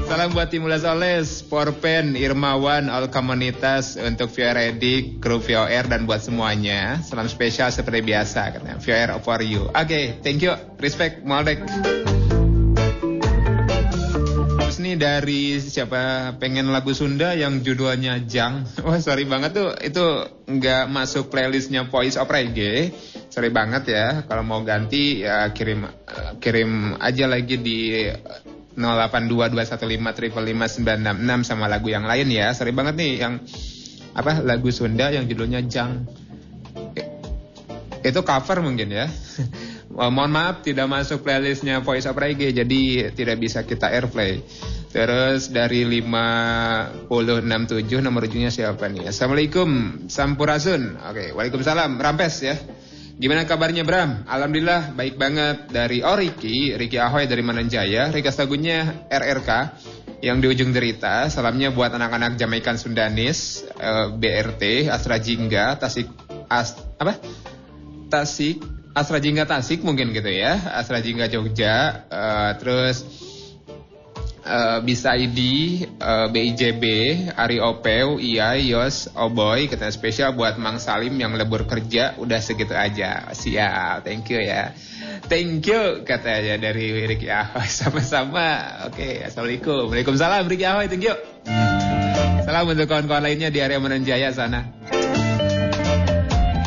Salam 0.08 0.34
buat 0.34 0.50
Timulas 0.50 0.82
Oles, 0.82 1.46
Porpen, 1.46 2.18
Irmawan, 2.18 2.90
all 2.90 3.14
komunitas 3.14 4.02
untuk 4.02 4.34
VOR 4.34 4.58
kru 5.22 5.38
VOR 5.38 5.86
dan 5.86 6.10
buat 6.10 6.26
semuanya. 6.26 7.04
Salam 7.06 7.30
spesial 7.30 7.70
seperti 7.70 8.02
biasa 8.02 8.58
katanya. 8.58 8.82
VOR 8.82 9.22
for 9.22 9.46
you. 9.46 9.70
Oke, 9.70 10.18
thank 10.26 10.42
you. 10.42 10.58
Respect 10.82 11.22
Moldek. 11.22 11.62
Nih 14.88 14.96
dari 14.96 15.60
siapa 15.60 16.32
pengen 16.40 16.72
lagu 16.72 16.96
Sunda 16.96 17.36
yang 17.36 17.60
judulnya 17.60 18.24
Jang. 18.24 18.64
Wah 18.88 18.96
sorry 19.04 19.28
banget 19.28 19.60
tuh 19.60 19.76
itu 19.84 20.00
nggak 20.48 20.88
masuk 20.88 21.28
playlistnya 21.28 21.92
Voice 21.92 22.16
of 22.16 22.32
Reggae. 22.32 22.96
Sorry 23.28 23.52
banget 23.52 23.92
ya. 23.92 24.24
Kalau 24.24 24.48
mau 24.48 24.64
ganti 24.64 25.28
ya 25.28 25.52
kirim 25.52 25.92
eh, 25.92 26.40
kirim 26.40 26.96
aja 27.04 27.28
lagi 27.28 27.60
di 27.60 28.00
082215555966 28.80 31.44
sama 31.44 31.68
lagu 31.68 31.92
yang 31.92 32.08
lain 32.08 32.32
ya. 32.32 32.56
Sorry 32.56 32.72
banget 32.72 32.96
nih 32.96 33.28
yang 33.28 33.44
apa 34.16 34.40
lagu 34.40 34.72
Sunda 34.72 35.12
yang 35.12 35.28
judulnya 35.28 35.68
Jang. 35.68 36.08
Eh, 36.96 38.08
Itu 38.08 38.24
cover 38.24 38.64
mungkin 38.64 38.88
ya. 38.88 39.12
Mohon 39.92 40.32
maaf 40.32 40.64
tidak 40.64 40.88
masuk 40.88 41.28
playlistnya 41.28 41.84
Voice 41.84 42.08
of 42.08 42.16
Reggae 42.16 42.56
jadi 42.56 43.12
tidak 43.12 43.36
bisa 43.36 43.68
kita 43.68 43.92
airplay. 43.92 44.40
Terus 44.98 45.54
dari 45.54 45.86
5067 45.86 47.06
nomor 48.02 48.26
ujungnya 48.26 48.50
siapa 48.50 48.90
nih? 48.90 49.14
Assalamualaikum, 49.14 49.70
Sampurasun. 50.10 50.98
Oke, 51.06 51.38
Waalaikumsalam, 51.38 52.02
Rampes 52.02 52.42
ya. 52.42 52.58
Gimana 53.22 53.46
kabarnya 53.46 53.86
Bram? 53.86 54.26
Alhamdulillah 54.26 54.98
baik 54.98 55.22
banget 55.22 55.70
dari 55.70 56.02
Oh 56.02 56.18
Riki, 56.18 56.74
Riki 56.74 56.98
Ahoy 56.98 57.30
dari 57.30 57.46
Mananjaya, 57.46 58.10
Rika 58.10 58.34
Tagunya 58.34 59.06
RRK 59.06 59.50
yang 60.26 60.42
di 60.42 60.50
ujung 60.50 60.74
derita. 60.74 61.30
Salamnya 61.30 61.70
buat 61.70 61.94
anak-anak 61.94 62.34
Jamaikan 62.42 62.82
Sundanis, 62.82 63.70
eh, 63.78 64.10
BRT, 64.18 64.90
Astra 64.90 65.22
Jingga, 65.22 65.78
Tasik 65.78 66.10
As, 66.50 66.74
apa? 66.98 67.22
Tasik 68.10 68.66
Astra 68.98 69.22
Jingga 69.22 69.46
Tasik 69.46 69.86
mungkin 69.86 70.10
gitu 70.10 70.34
ya, 70.34 70.74
Astra 70.74 71.06
Jingga 71.06 71.30
Jogja, 71.30 72.02
eh, 72.10 72.52
terus 72.58 73.28
Eh, 74.48 74.80
bisa 74.80 75.12
ID, 75.12 75.40
uh, 76.00 76.24
eh, 76.24 76.28
BIJB, 76.32 76.84
Ari 77.36 77.60
Opeu, 77.60 78.16
Iya, 78.16 78.56
Yos, 78.56 79.12
Oboy, 79.12 79.68
oh 79.68 79.92
spesial 79.92 80.32
buat 80.40 80.56
Mang 80.56 80.80
Salim 80.80 81.20
yang 81.20 81.36
lebur 81.36 81.68
kerja 81.68 82.16
udah 82.16 82.40
segitu 82.40 82.72
aja. 82.72 83.28
Sial, 83.36 84.08
thank 84.08 84.32
you 84.32 84.40
ya. 84.40 84.72
Thank 85.28 85.68
you 85.68 86.08
katanya 86.08 86.56
dari 86.64 87.04
Ricky 87.04 87.28
Ahoy 87.28 87.68
sama-sama. 87.84 88.88
Oke, 88.88 89.04
okay, 89.04 89.14
assalamualaikum. 89.28 89.92
Waalaikumsalam 89.92 90.48
Ricky 90.48 90.64
Ahoy, 90.64 90.88
thank 90.88 91.04
you. 91.04 91.16
Salam 92.48 92.72
untuk 92.72 92.88
kawan-kawan 92.88 93.28
lainnya 93.28 93.52
di 93.52 93.60
area 93.60 93.84
Menanjaya 93.84 94.32
sana. 94.32 94.64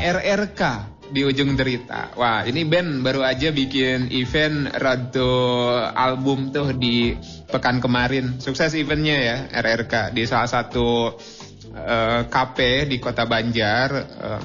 RRK 0.05 0.61
di 1.11 1.27
ujung 1.27 1.59
derita. 1.59 2.15
Wah, 2.15 2.47
ini 2.47 2.63
band 2.65 3.03
baru 3.03 3.27
aja 3.27 3.51
bikin 3.51 4.09
event 4.15 4.71
Rado 4.75 5.75
album 5.93 6.55
tuh 6.55 6.73
di 6.75 7.15
pekan 7.51 7.83
kemarin. 7.83 8.39
Sukses 8.39 8.73
eventnya 8.79 9.17
ya 9.19 9.37
RRK 9.51 10.15
di 10.15 10.23
salah 10.25 10.47
satu 10.47 11.19
uh, 11.75 12.23
di 12.87 12.97
Kota 13.03 13.27
Banjar. 13.27 13.89
Uh, 13.99 14.43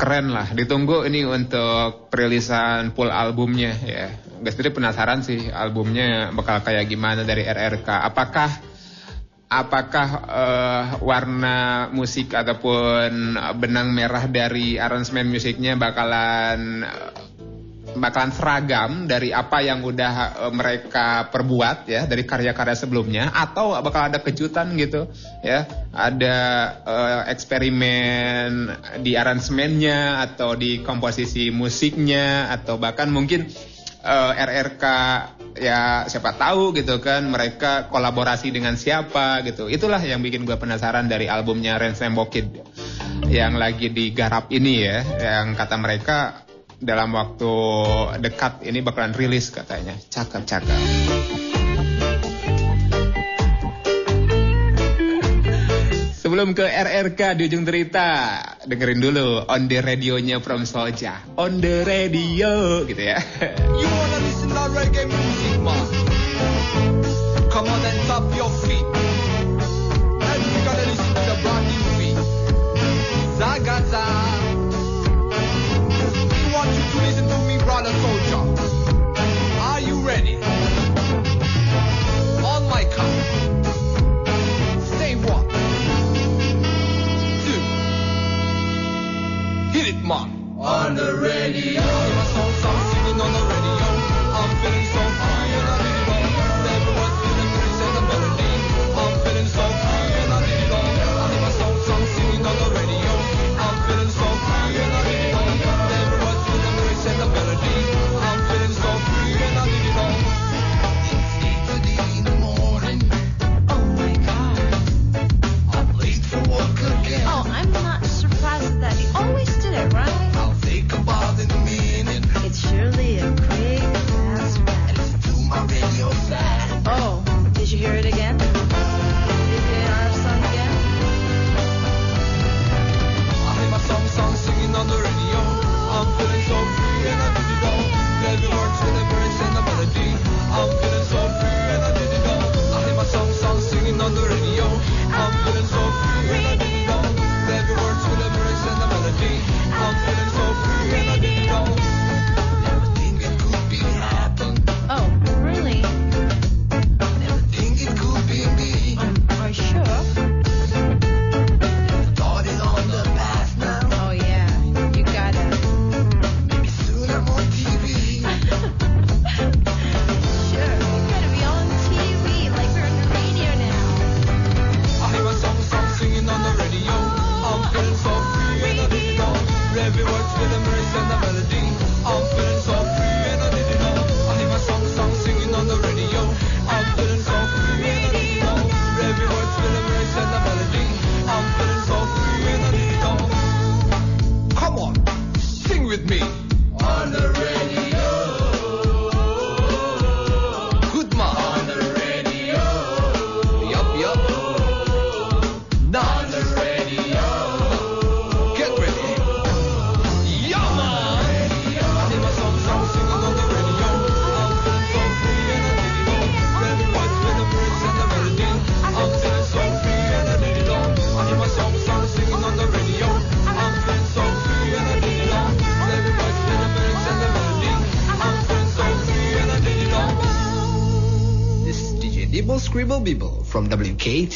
keren 0.00 0.32
lah. 0.32 0.48
Ditunggu 0.56 1.04
ini 1.04 1.28
untuk 1.28 2.08
perilisan 2.08 2.96
full 2.96 3.12
albumnya 3.12 3.76
ya. 3.84 4.08
Gak 4.40 4.56
sendiri 4.56 4.72
penasaran 4.72 5.20
sih 5.20 5.52
albumnya 5.52 6.32
bakal 6.32 6.64
kayak 6.64 6.88
gimana 6.88 7.28
dari 7.28 7.44
RRK. 7.44 7.84
Apakah 8.08 8.69
apakah 9.50 10.08
uh, 10.30 10.84
warna 11.02 11.90
musik 11.90 12.30
ataupun 12.38 13.34
benang 13.58 13.90
merah 13.90 14.30
dari 14.30 14.78
aransemen 14.78 15.26
musiknya 15.26 15.74
bakalan 15.74 16.86
bakalan 17.98 18.30
seragam 18.30 18.90
dari 19.10 19.34
apa 19.34 19.58
yang 19.64 19.82
udah 19.82 20.14
eh, 20.46 20.52
mereka 20.54 21.26
perbuat 21.32 21.90
ya 21.90 22.06
dari 22.06 22.22
karya-karya 22.22 22.76
sebelumnya? 22.78 23.24
Atau 23.34 23.74
bakal 23.82 24.14
ada 24.14 24.22
kejutan 24.22 24.78
gitu 24.78 25.10
ya? 25.42 25.66
Ada 25.90 26.38
uh, 26.86 27.22
eksperimen 27.26 28.70
di 29.02 29.18
aransemennya 29.18 30.22
atau 30.22 30.54
di 30.54 30.86
komposisi 30.86 31.50
musiknya 31.50 32.54
atau 32.54 32.78
bahkan 32.78 33.10
mungkin 33.10 33.50
Eh, 34.00 34.08
uh, 34.08 34.32
RRK 34.32 34.84
ya 35.60 36.08
siapa 36.08 36.32
tahu 36.32 36.72
gitu 36.72 37.04
kan 37.04 37.20
mereka 37.28 37.92
kolaborasi 37.92 38.48
dengan 38.48 38.80
siapa 38.80 39.44
gitu. 39.44 39.68
Itulah 39.68 40.00
yang 40.00 40.24
bikin 40.24 40.48
gue 40.48 40.56
penasaran 40.56 41.04
dari 41.04 41.28
albumnya 41.28 41.76
Ransom 41.76 42.16
Bokid 42.16 42.48
yang 43.28 43.60
lagi 43.60 43.92
digarap 43.92 44.48
ini 44.48 44.88
ya 44.88 45.04
yang 45.04 45.52
kata 45.52 45.76
mereka 45.76 46.48
dalam 46.80 47.12
waktu 47.12 47.52
dekat 48.24 48.64
ini 48.64 48.80
bakalan 48.80 49.12
rilis 49.12 49.52
katanya. 49.52 49.92
Cakep 50.08 50.48
cakep. 50.48 51.49
belum 56.40 56.56
ke 56.56 56.64
RRK 56.64 57.36
di 57.36 57.52
ujung 57.52 57.68
cerita, 57.68 58.40
dengerin 58.64 58.96
dulu 58.96 59.44
on 59.44 59.68
the 59.68 59.76
radionya 59.76 60.40
From 60.40 60.64
Soja. 60.64 61.20
On 61.36 61.60
the 61.60 61.84
radio 61.84 62.80
gitu 62.88 63.12
ya. 63.12 63.20
You 63.60 63.84
wanna 63.84 64.18
listen 64.24 64.48
to 64.48 64.64
reggae 64.72 65.04
music, 65.04 65.60
man. 65.60 65.99
on 90.70 90.94
the 90.94 91.16
radio. 91.16 91.69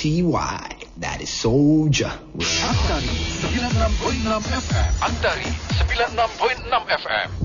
CY. 0.04 0.68
That 0.98 1.22
is 1.22 1.30
Soldier. 1.30 2.12
Antari 2.36 3.08
96.6 3.40 4.36
FM. 4.60 4.92
Antari 5.00 5.48
96.6 5.80 6.68
FM. 7.00 7.43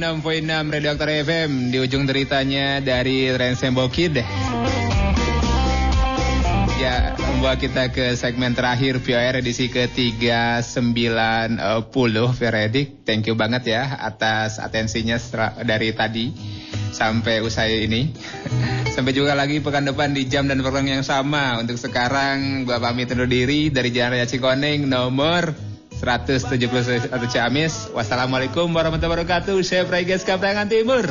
96.6 0.00 0.72
Radio 0.72 0.96
Aktor 0.96 1.12
FM 1.12 1.68
di 1.68 1.76
ujung 1.76 2.08
deritanya 2.08 2.80
dari 2.80 3.28
Rensembo 3.36 3.84
Kid. 3.92 4.16
Ya, 6.80 7.12
membawa 7.20 7.60
kita 7.60 7.92
ke 7.92 8.16
segmen 8.16 8.56
terakhir 8.56 8.96
VR 9.04 9.44
edisi 9.44 9.68
ke-390 9.68 12.16
Veredik. 12.32 13.04
Thank 13.04 13.28
you 13.28 13.36
banget 13.36 13.76
ya 13.76 14.00
atas 14.00 14.56
atensinya 14.56 15.20
dari 15.68 15.92
tadi 15.92 16.32
sampai 16.96 17.44
usai 17.44 17.84
ini. 17.84 18.08
Sampai 18.96 19.12
juga 19.14 19.38
lagi 19.38 19.62
pekan 19.62 19.86
depan 19.86 20.10
di 20.16 20.26
jam 20.26 20.50
dan 20.50 20.58
program 20.64 20.88
yang 20.88 21.04
sama. 21.06 21.60
Untuk 21.60 21.76
sekarang 21.78 22.66
gua 22.66 22.82
pamit 22.82 23.06
undur 23.12 23.28
diri 23.30 23.70
dari 23.70 23.94
Jalan 23.94 24.18
Raya 24.18 24.26
Cikoneng 24.26 24.82
nomor 24.88 25.69
171 26.00 27.12
Ciamis. 27.28 27.92
Wassalamualaikum 27.92 28.72
warahmatullahi 28.72 29.20
wabarakatuh. 29.20 29.60
Saya 29.60 29.84
Praigas 29.84 30.24
Kaprangan 30.24 30.72
Timur. 30.72 31.04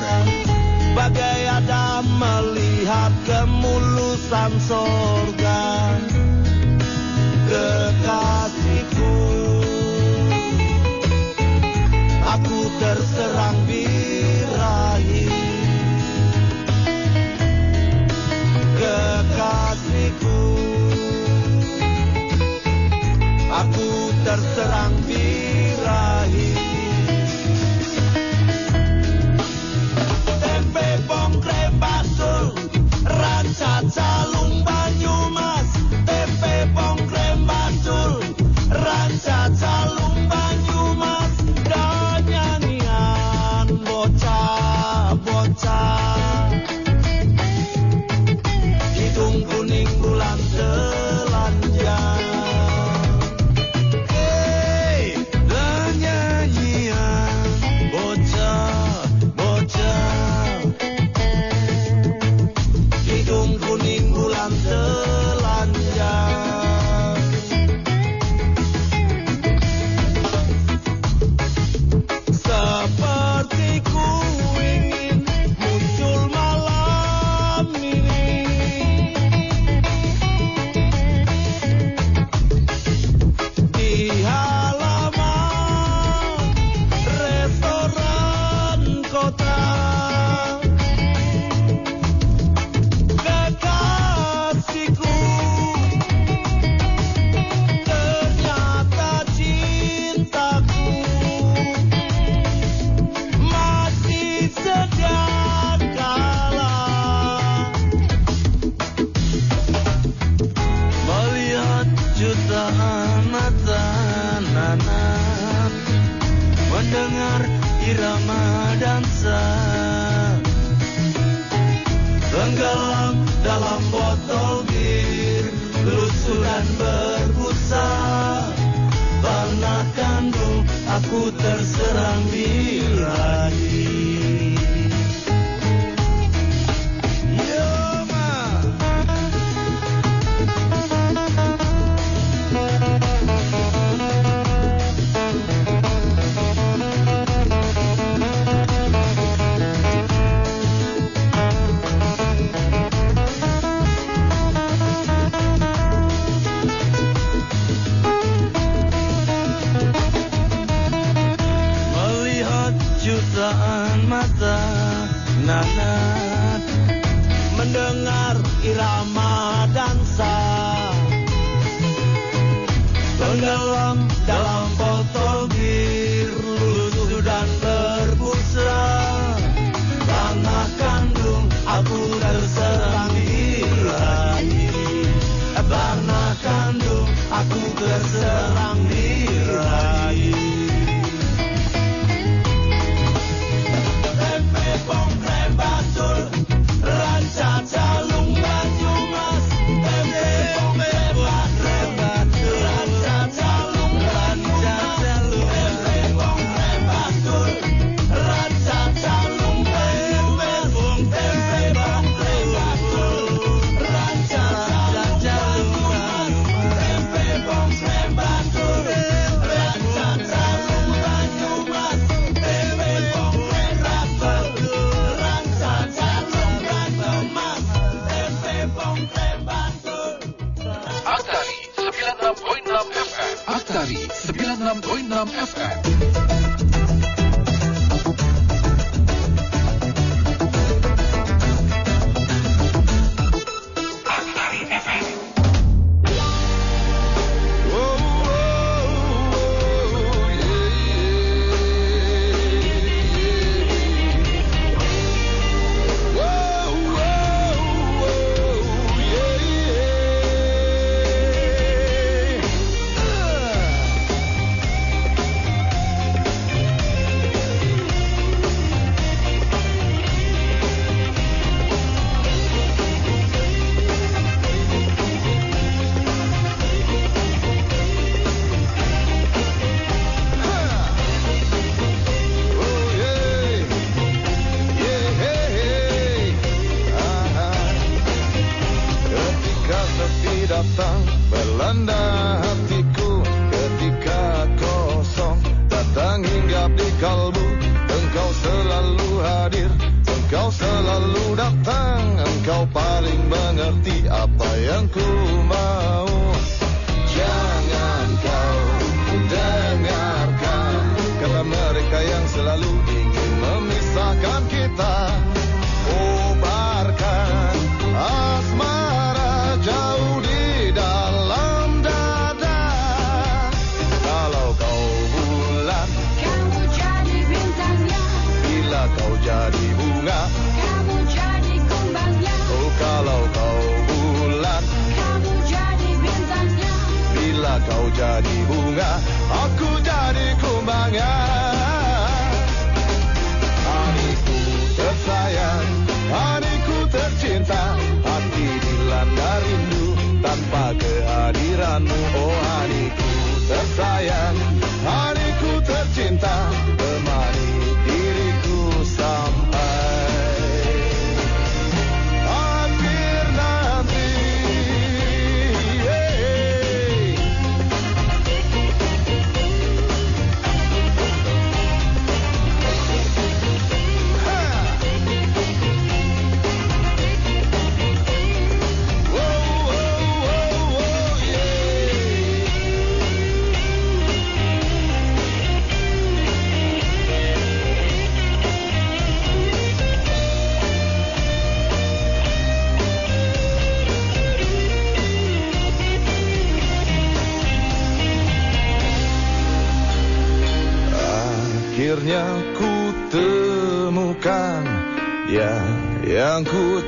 Bagai 0.98 1.42
ada 1.46 2.02
melihat 2.02 3.14
kemulusan 3.30 4.52
sorga 4.66 5.94
Kekasihku 7.46 9.18
Aku 12.26 12.60
terserang 12.82 13.58
birahi 13.70 15.30
Kekasihku 18.82 20.49
terserang 24.30 24.94
birahi 25.10 25.49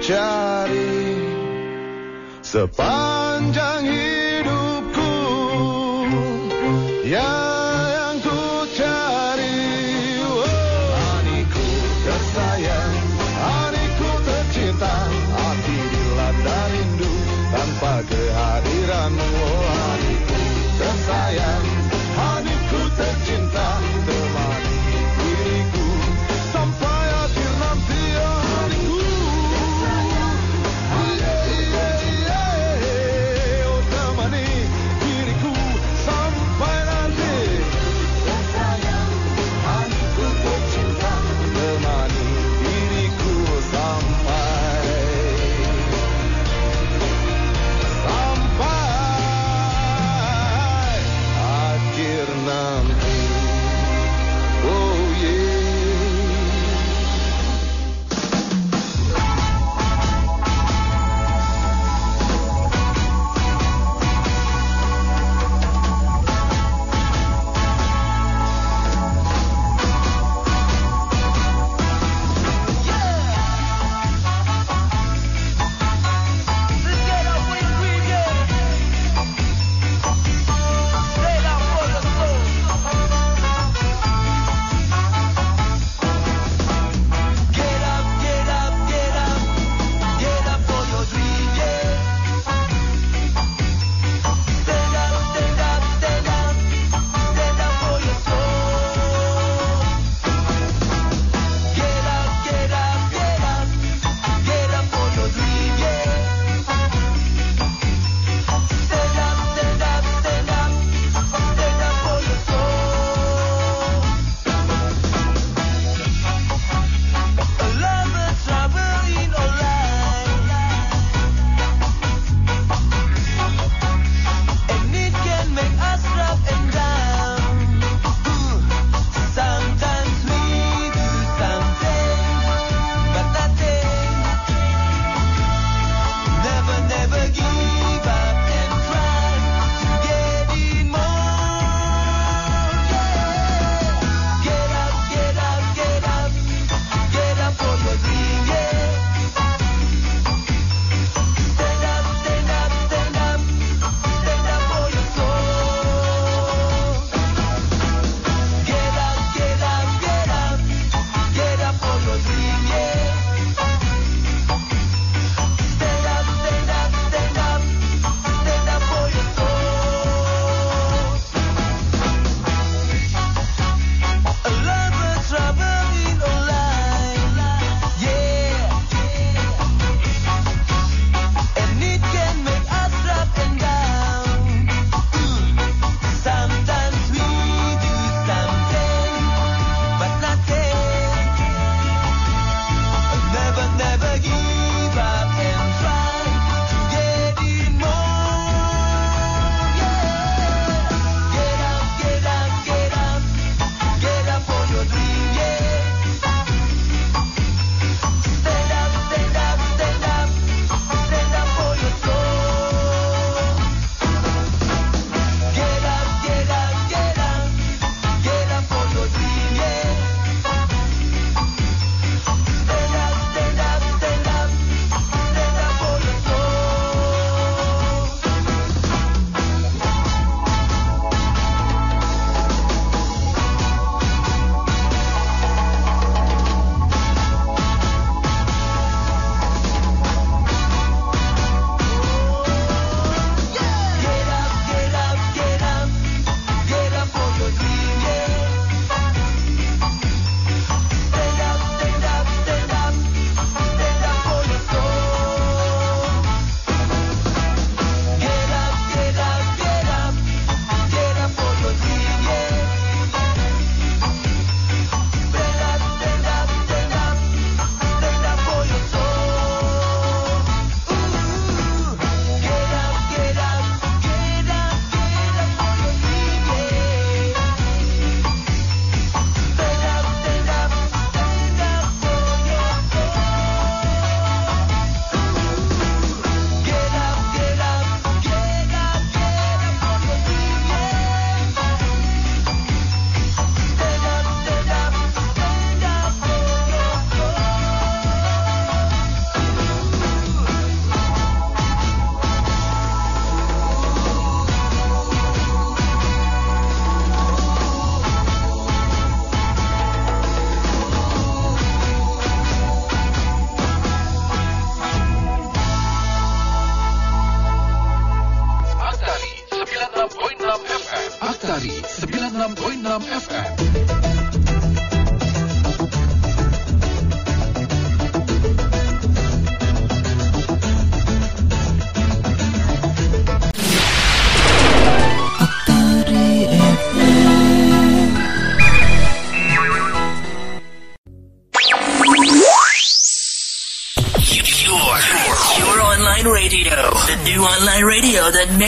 yang 0.01 0.65
ku 2.41 3.10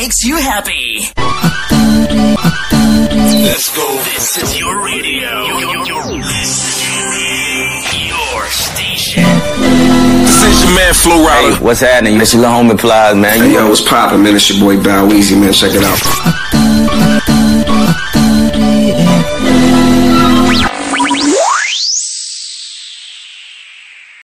makes 0.04 0.26
you 0.26 0.36
happy. 0.36 1.08
Let's 3.46 3.74
go. 3.74 3.88
This 4.04 4.38
is 4.38 4.60
your 4.60 4.84
radio. 4.84 5.46
Your, 5.46 5.62
your, 5.62 6.04
your 8.10 8.46
station. 8.50 9.24
This 9.24 10.44
is 10.44 10.64
your 10.64 10.76
man 10.76 10.94
Flo 10.94 11.26
Rida. 11.26 11.58
Hey, 11.58 11.64
what's 11.64 11.80
happening? 11.80 12.18
This 12.18 12.34
your 12.34 12.42
little 12.42 12.58
homie 12.58 12.78
Plies, 12.78 13.16
man. 13.16 13.40
Hey, 13.40 13.54
yo, 13.54 13.70
what's 13.70 13.80
poppin', 13.80 14.22
man? 14.22 14.36
It's 14.36 14.50
your 14.50 14.60
boy 14.60 14.76
Bow 14.84 15.08
Weezy, 15.08 15.40
man. 15.40 15.54
Check 15.54 15.72
it 15.74 15.84
out. 15.84 16.13